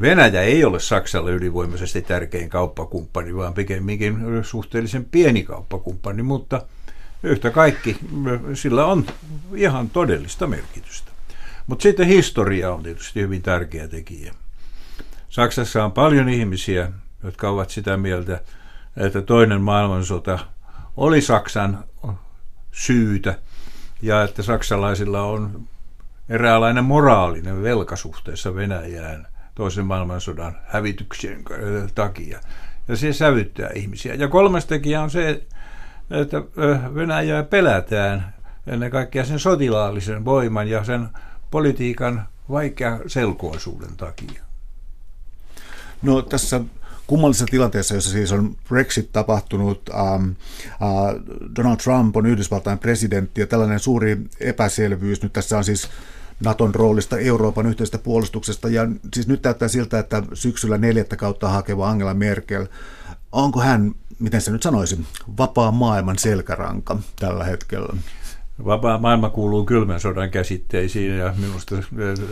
[0.00, 6.62] Venäjä ei ole Saksalle ylivoimaisesti tärkein kauppakumppani, vaan pikemminkin suhteellisen pieni kauppakumppani, mutta
[7.22, 7.96] yhtä kaikki
[8.54, 9.06] sillä on
[9.54, 11.10] ihan todellista merkitystä.
[11.66, 14.34] Mutta sitten historia on tietysti hyvin tärkeä tekijä.
[15.28, 16.92] Saksassa on paljon ihmisiä,
[17.24, 18.40] jotka ovat sitä mieltä,
[18.96, 20.38] että toinen maailmansota
[20.96, 21.84] oli Saksan
[22.72, 23.38] syytä
[24.02, 25.68] ja että saksalaisilla on
[26.28, 29.26] eräänlainen moraalinen velka suhteessa Venäjään
[29.58, 31.42] toisen maailmansodan hävityksien
[31.94, 32.40] takia.
[32.88, 34.14] Ja se sävyttää ihmisiä.
[34.14, 35.42] Ja kolmas tekijä on se,
[36.10, 36.42] että
[36.94, 38.34] Venäjää pelätään
[38.66, 41.08] ennen kaikkea sen sotilaallisen voiman ja sen
[41.50, 44.42] politiikan vaikea selkoisuuden takia.
[46.02, 46.60] No tässä
[47.06, 50.30] kummallisessa tilanteessa, jossa siis on Brexit tapahtunut, ähm,
[50.70, 50.78] äh,
[51.56, 55.22] Donald Trump on Yhdysvaltain presidentti ja tällainen suuri epäselvyys.
[55.22, 55.88] Nyt tässä on siis
[56.44, 61.90] Naton roolista Euroopan yhteisestä puolustuksesta ja siis nyt näyttää siltä, että syksyllä neljättä kautta hakeva
[61.90, 62.66] Angela Merkel,
[63.32, 65.04] onko hän, miten se nyt sanoisi,
[65.38, 67.96] vapaa maailman selkäranka tällä hetkellä?
[68.64, 71.76] Vapaa maailma kuuluu kylmän sodan käsitteisiin ja minusta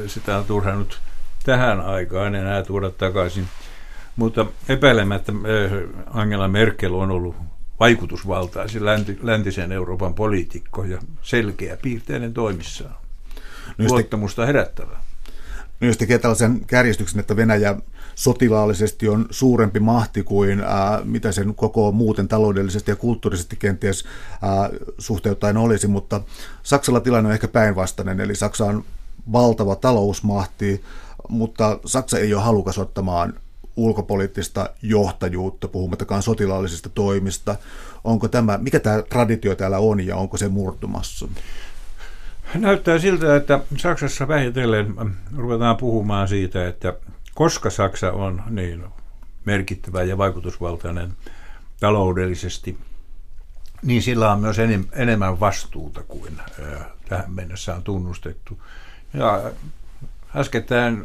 [0.06, 1.00] sitä on turhannut
[1.44, 3.48] tähän aikaan enää tuoda takaisin.
[4.16, 7.36] Mutta epäilemättä eh, Angela Merkel on ollut
[7.80, 8.82] vaikutusvaltaisin
[9.22, 13.05] läntisen Euroopan poliitikko ja selkeä piirteinen toimissaan.
[13.78, 14.96] No Luottamusta herättävä.
[15.80, 17.76] No jos tekee tällaisen kärjistyksen, että Venäjä
[18.14, 24.04] sotilaallisesti on suurempi mahti kuin ää, mitä sen koko muuten taloudellisesti ja kulttuurisesti kenties
[24.42, 26.20] ää, suhteuttaen olisi, mutta
[26.62, 28.84] Saksalla tilanne on ehkä päinvastainen, eli Saksa on
[29.32, 30.84] valtava talousmahti,
[31.28, 33.34] mutta Saksa ei ole halukas ottamaan
[33.76, 37.56] ulkopoliittista johtajuutta, puhumattakaan sotilaallisista toimista.
[38.04, 41.28] Onko tämä, mikä tämä traditio täällä on ja onko se murtumassa?
[42.54, 44.94] Näyttää siltä, että Saksassa vähitellen
[45.36, 46.94] ruvetaan puhumaan siitä, että
[47.34, 48.84] koska Saksa on niin
[49.44, 51.12] merkittävä ja vaikutusvaltainen
[51.80, 52.78] taloudellisesti,
[53.82, 54.56] niin sillä on myös
[54.92, 56.40] enemmän vastuuta kuin
[57.08, 58.62] tähän mennessä on tunnustettu.
[59.14, 59.42] Ja
[60.36, 61.04] äskettäin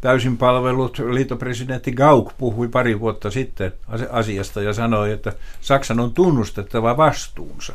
[0.00, 3.72] täysin palvelut liittopresidentti Gauck puhui pari vuotta sitten
[4.10, 7.72] asiasta ja sanoi, että Saksan on tunnustettava vastuunsa.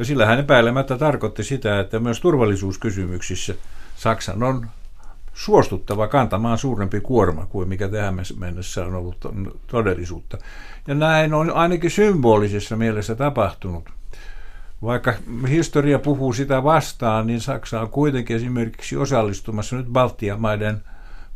[0.00, 3.54] Ja sillä hän epäilemättä tarkoitti sitä, että myös turvallisuuskysymyksissä
[3.96, 4.68] Saksan on
[5.34, 9.16] suostuttava kantamaan suurempi kuorma kuin mikä tähän mennessä on ollut
[9.66, 10.38] todellisuutta.
[10.86, 13.90] Ja näin on ainakin symbolisessa mielessä tapahtunut.
[14.82, 15.14] Vaikka
[15.48, 20.82] historia puhuu sitä vastaan, niin Saksa on kuitenkin esimerkiksi osallistumassa nyt Baltian maiden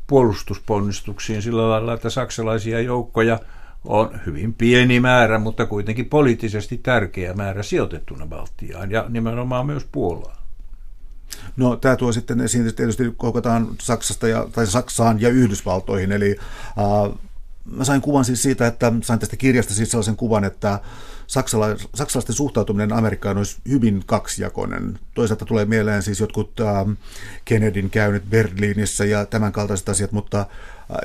[0.07, 3.39] puolustusponnistuksiin sillä lailla, että saksalaisia joukkoja
[3.85, 10.37] on hyvin pieni määrä, mutta kuitenkin poliittisesti tärkeä määrä sijoitettuna Baltiaan ja nimenomaan myös Puolaan.
[11.57, 16.37] No tämä tuo sitten esiin tietysti kokotaan Saksasta ja, tai Saksaan ja Yhdysvaltoihin, eli
[16.69, 17.19] äh,
[17.65, 20.81] mä sain kuvan siis siitä, että sain tästä kirjasta siis sellaisen kuvan, että
[21.27, 24.99] saksala- saksalaisten suhtautuminen Amerikkaan olisi hyvin kaksijakoinen.
[25.15, 26.97] Toisaalta tulee mieleen siis jotkut äh,
[27.45, 30.47] Kennedyn käynyt Berliinissä ja tämän kaltaiset asiat, mutta äh,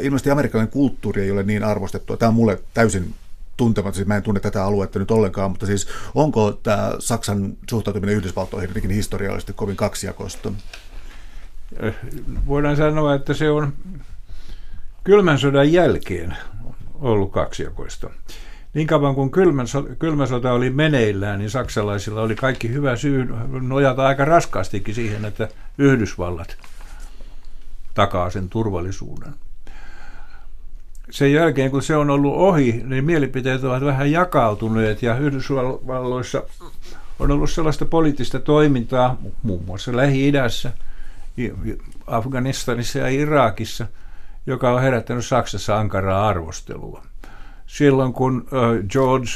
[0.02, 2.18] ilmeisesti amerikkalainen kulttuuri ei ole niin arvostettua.
[2.18, 3.16] Tämä on mulle täysin
[3.58, 8.16] tuntematon, siis mä en tunne tätä aluetta nyt ollenkaan, mutta siis onko tämä Saksan suhtautuminen
[8.16, 10.52] Yhdysvaltoihin jotenkin historiallisesti kovin kaksijakoista?
[11.80, 11.96] Eh,
[12.48, 13.74] voidaan sanoa, että se on
[15.04, 16.38] kylmän sodan jälkeen
[16.94, 18.10] ollut kaksijakoista.
[18.74, 19.32] Niin kauan kuin
[20.00, 23.28] kylmä, sota oli meneillään, niin saksalaisilla oli kaikki hyvä syy
[23.62, 26.58] nojata aika raskaastikin siihen, että Yhdysvallat
[27.94, 29.34] takaa sen turvallisuuden.
[31.10, 36.44] Sen jälkeen, kun se on ollut ohi, niin mielipiteet ovat vähän jakautuneet ja Yhdysvalloissa
[37.20, 40.72] on ollut sellaista poliittista toimintaa, muun muassa Lähi-idässä,
[42.08, 43.88] Afganistanissa ja Irakissa,
[44.46, 47.09] joka on herättänyt Saksassa ankaraa arvostelua
[47.70, 48.48] silloin, kun
[48.90, 49.32] George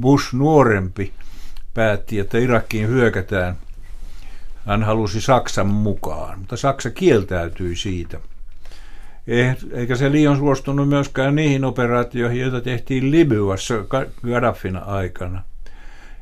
[0.00, 1.12] Bush nuorempi
[1.74, 3.56] päätti, että Irakiin hyökätään,
[4.66, 8.20] hän halusi Saksan mukaan, mutta Saksa kieltäytyi siitä.
[9.26, 13.74] Eh, eikä se liian suostunut myöskään niihin operaatioihin, joita tehtiin Libyassa
[14.24, 15.42] Gaddafin aikana.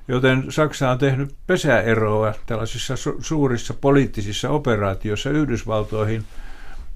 [0.09, 6.25] Joten Saksa on tehnyt pesäeroa tällaisissa suurissa poliittisissa operaatioissa Yhdysvaltoihin.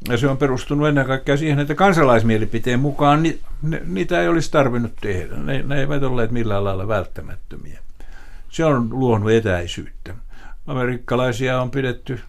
[0.09, 4.51] Ja se on perustunut ennen kaikkea siihen, että kansalaismielipiteen mukaan ni, ne, niitä ei olisi
[4.51, 5.37] tarvinnut tehdä.
[5.37, 7.79] Ne, ne eivät olleet millään lailla välttämättömiä.
[8.49, 10.15] Se on luonut etäisyyttä.
[10.67, 12.21] Amerikkalaisia on pidetty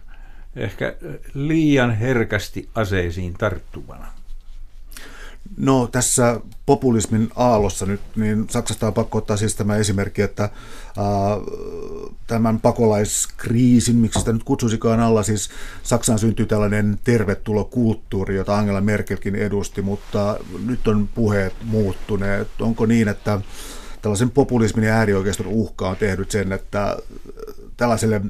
[0.56, 0.94] ehkä
[1.34, 4.06] liian herkästi aseisiin tarttuvana.
[5.56, 10.52] No tässä populismin aallossa nyt, niin Saksasta on pakko ottaa siis tämä esimerkki, että ää,
[12.26, 15.50] tämän pakolaiskriisin, miksi sitä nyt kutsuisikaan alla, siis
[15.82, 20.36] Saksaan syntyy tällainen tervetulokulttuuri, jota Angela Merkelkin edusti, mutta
[20.66, 22.48] nyt on puheet muuttuneet.
[22.60, 23.40] Onko niin, että
[24.02, 26.96] tällaisen populismin ja äärioikeiston uhka on tehnyt sen, että
[27.76, 28.20] tällaiselle,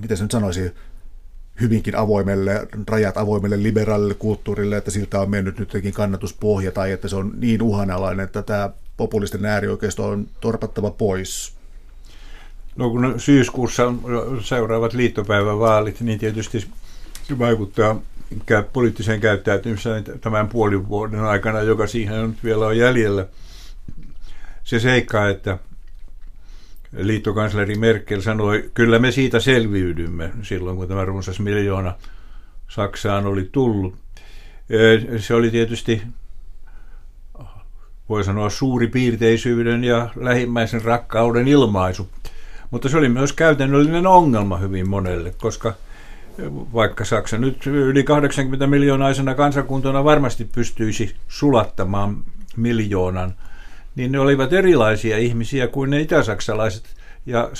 [0.00, 0.72] miten se nyt sanoisi,
[1.60, 7.08] hyvinkin avoimelle, rajat avoimelle liberaalille kulttuurille, että siltä on mennyt nyt jotenkin kannatuspohja tai että
[7.08, 11.52] se on niin uhanalainen, että tämä populistinen äärioikeisto on torpattava pois.
[12.76, 14.00] No kun syyskuussa on
[14.42, 16.60] seuraavat liittopäivävaalit, niin tietysti
[17.22, 18.00] se vaikuttaa
[18.72, 23.26] poliittiseen käyttäytymiseen tämän puolen vuoden aikana, joka siihen on vielä on jäljellä.
[24.64, 25.58] Se seikka, että
[26.96, 31.94] liittokansleri Merkel sanoi, kyllä me siitä selviydymme silloin, kun tämä runsas miljoona
[32.68, 33.94] Saksaan oli tullut.
[35.18, 36.02] Se oli tietysti,
[38.08, 42.08] voi sanoa, suuri piirteisyyden ja lähimmäisen rakkauden ilmaisu.
[42.70, 45.74] Mutta se oli myös käytännöllinen ongelma hyvin monelle, koska
[46.74, 52.16] vaikka Saksa nyt yli 80 miljoonaisena kansakuntana varmasti pystyisi sulattamaan
[52.56, 53.34] miljoonan–
[53.96, 56.84] niin ne olivat erilaisia ihmisiä kuin ne itäsaksalaiset
[57.26, 57.50] ja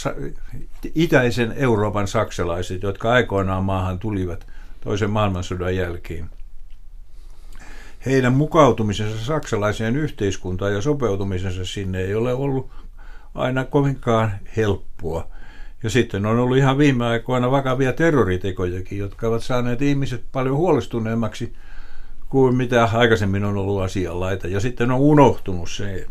[0.95, 4.47] itäisen Euroopan saksalaiset, jotka aikoinaan maahan tulivat
[4.81, 6.31] toisen maailmansodan jälkeen.
[8.07, 12.71] Heidän mukautumisensa saksalaiseen yhteiskuntaan ja sopeutumisensa sinne ei ole ollut
[13.35, 15.27] aina kovinkaan helppoa.
[15.83, 21.53] Ja sitten on ollut ihan viime aikoina vakavia terroritekojakin, jotka ovat saaneet ihmiset paljon huolestuneemmaksi
[22.29, 24.49] kuin mitä aikaisemmin on ollut asianlaita.
[24.49, 26.07] Ja sitten on unohtunut se,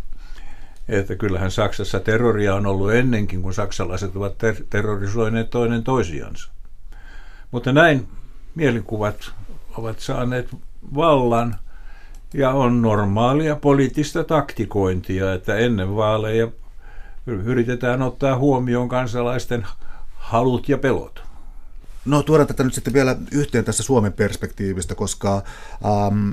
[0.87, 6.51] että kyllähän Saksassa terroria on ollut ennenkin, kun saksalaiset ovat ter- terrorisoineet toinen toisiansa.
[7.51, 8.07] Mutta näin
[8.55, 9.31] mielikuvat
[9.77, 10.49] ovat saaneet
[10.95, 11.55] vallan
[12.33, 16.47] ja on normaalia poliittista taktikointia, että ennen vaaleja
[17.27, 19.67] yritetään ottaa huomioon kansalaisten
[20.15, 21.23] halut ja pelot.
[22.05, 25.43] No tuodaan tätä nyt sitten vielä yhteen tässä Suomen perspektiivistä, koska
[25.85, 26.29] ähm,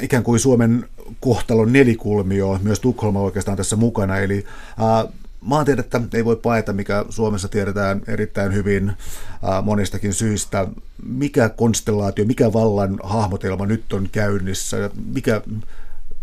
[0.00, 0.88] ikään kuin Suomen
[1.20, 4.46] kohtalon nelikulmio, myös Tukholma oikeastaan tässä mukana, eli
[4.80, 10.68] äh, maantiedettä ei voi paeta, mikä Suomessa tiedetään erittäin hyvin äh, monistakin syistä.
[11.02, 15.40] Mikä konstellaatio, mikä vallan hahmotelma nyt on käynnissä mikä,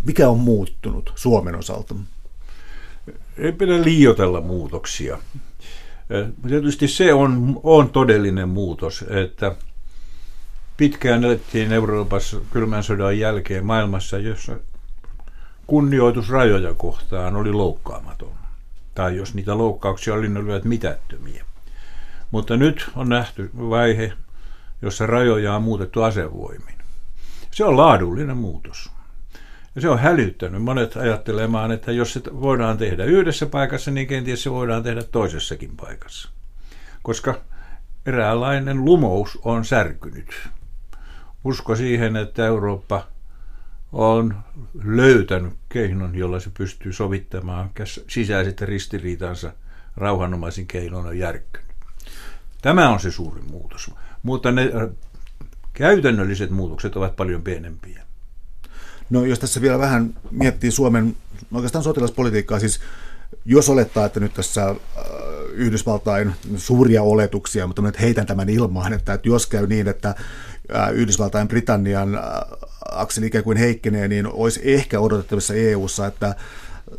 [0.06, 1.96] mikä on muuttunut Suomen osalta?
[3.38, 5.18] Ei pidä liioitella muutoksia.
[6.48, 9.56] Tietysti se on, on todellinen muutos, että
[10.78, 14.60] pitkään elettiin Euroopassa kylmän sodan jälkeen maailmassa, jossa
[15.68, 18.36] kunnioitus rajoja kohtaan oli loukkaamaton.
[18.96, 21.46] Tai jos niitä loukkauksia oli, ne olivat mitättömiä.
[22.32, 24.14] Mutta nyt on nähty vaihe,
[24.82, 26.76] jossa rajoja on muutettu asevoimin.
[27.52, 28.92] Se on laadullinen muutos.
[29.76, 34.44] Ja se on hälyttänyt monet ajattelemaan, että jos se voidaan tehdä yhdessä paikassa, niin kenties
[34.44, 36.30] se voidaan tehdä toisessakin paikassa.
[37.04, 37.36] Koska
[38.06, 40.50] eräänlainen lumous on särkynyt
[41.44, 43.08] usko siihen, että Eurooppa
[43.96, 44.36] on
[44.84, 47.70] löytänyt keinon, jolla se pystyy sovittamaan
[48.08, 49.54] sisäiset ristiriitansa
[49.98, 51.68] rauhanomaisin keinon on järkkynyt.
[52.62, 53.92] Tämä on se suuri muutos.
[54.24, 54.90] Mutta ne äh,
[55.74, 58.04] käytännölliset muutokset ovat paljon pienempiä.
[59.10, 61.18] No jos tässä vielä vähän miettii Suomen
[61.54, 62.80] oikeastaan sotilaspolitiikkaa, siis
[63.46, 64.76] jos olettaa, että nyt tässä äh,
[65.54, 70.16] Yhdysvaltain suuria oletuksia, mutta nyt heitän tämän ilmaan, että, että jos käy niin, että
[70.94, 72.20] Yhdysvaltain Britannian
[72.92, 76.36] akseli ikään kuin heikkenee, niin olisi ehkä odotettavissa EU-ssa, että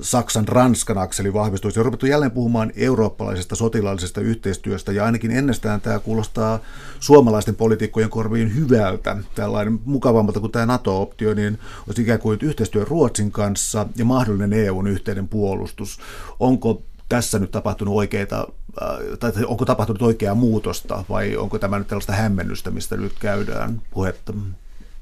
[0.00, 1.80] Saksan Ranskan akseli vahvistuisi.
[1.80, 6.58] On jälleen puhumaan eurooppalaisesta sotilaallisesta yhteistyöstä, ja ainakin ennestään tämä kuulostaa
[7.00, 9.16] suomalaisten poliitikkojen korviin hyvältä.
[9.34, 14.86] Tällainen mukavammalta kuin tämä NATO-optio, niin olisi ikään kuin yhteistyö Ruotsin kanssa ja mahdollinen EUn
[14.86, 15.98] yhteinen puolustus.
[16.40, 18.48] Onko tässä nyt tapahtunut oikeita,
[18.82, 23.82] äh, tai onko tapahtunut oikeaa muutosta vai onko tämä nyt tällaista hämmennystä, mistä nyt käydään
[23.90, 24.32] puhetta?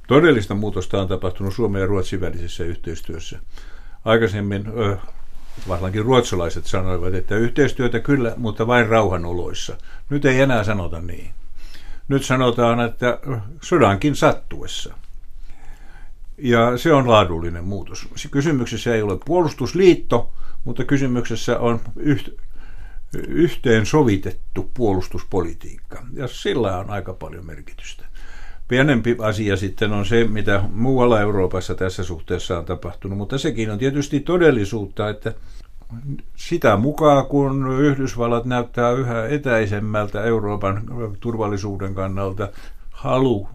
[0.07, 3.39] Todellista muutosta on tapahtunut Suomen ja Ruotsin välisessä yhteistyössä.
[4.05, 4.65] Aikaisemmin
[5.69, 9.77] varsinkin ruotsalaiset sanoivat, että yhteistyötä kyllä, mutta vain rauhanoloissa.
[10.11, 11.31] Nyt ei enää sanota niin.
[12.09, 13.19] Nyt sanotaan, että
[13.63, 14.95] sodankin sattuessa.
[16.39, 18.09] Ja se on laadullinen muutos.
[18.31, 20.33] Kysymyksessä ei ole puolustusliitto,
[20.65, 22.29] mutta kysymyksessä on yht,
[23.29, 26.07] yhteen sovitettu puolustuspolitiikka.
[26.13, 28.04] Ja sillä on aika paljon merkitystä.
[28.69, 33.79] Pienempi asia sitten on se, mitä muualla Euroopassa tässä suhteessa on tapahtunut, mutta sekin on
[33.79, 35.35] tietysti todellisuutta, että
[36.37, 40.83] sitä mukaan, kun Yhdysvallat näyttää yhä etäisemmältä Euroopan
[41.21, 42.49] turvallisuuden kannalta,
[42.91, 43.49] halu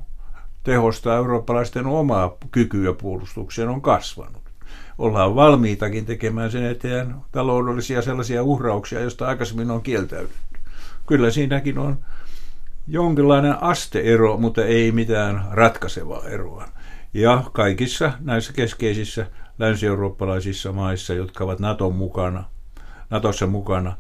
[0.64, 4.43] tehostaa eurooppalaisten omaa kykyä puolustukseen on kasvanut.
[4.97, 10.60] Ollaan valmiitakin tekemään sen eteen taloudellisia sellaisia uhrauksia, joista aikaisemmin on kieltäydytty.
[11.07, 11.97] Kyllä siinäkin on
[12.90, 16.68] jonkinlainen asteero, mutta ei mitään ratkaisevaa eroa.
[17.14, 19.28] Ja kaikissa näissä keskeisissä
[19.60, 22.44] länsi-eurooppalaisissa maissa, jotka ovat Naton mukana,
[23.10, 23.98] Natossa mukana,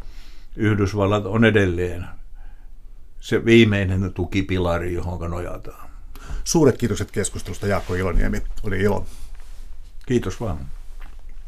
[0.55, 2.05] Yhdysvallat on edelleen
[3.19, 5.89] se viimeinen tukipilari, johon nojataan.
[6.43, 8.41] Suuret kiitokset keskustelusta Jaakko Iloniemi.
[8.63, 9.05] Oli ilo.
[10.05, 10.57] Kiitos vaan.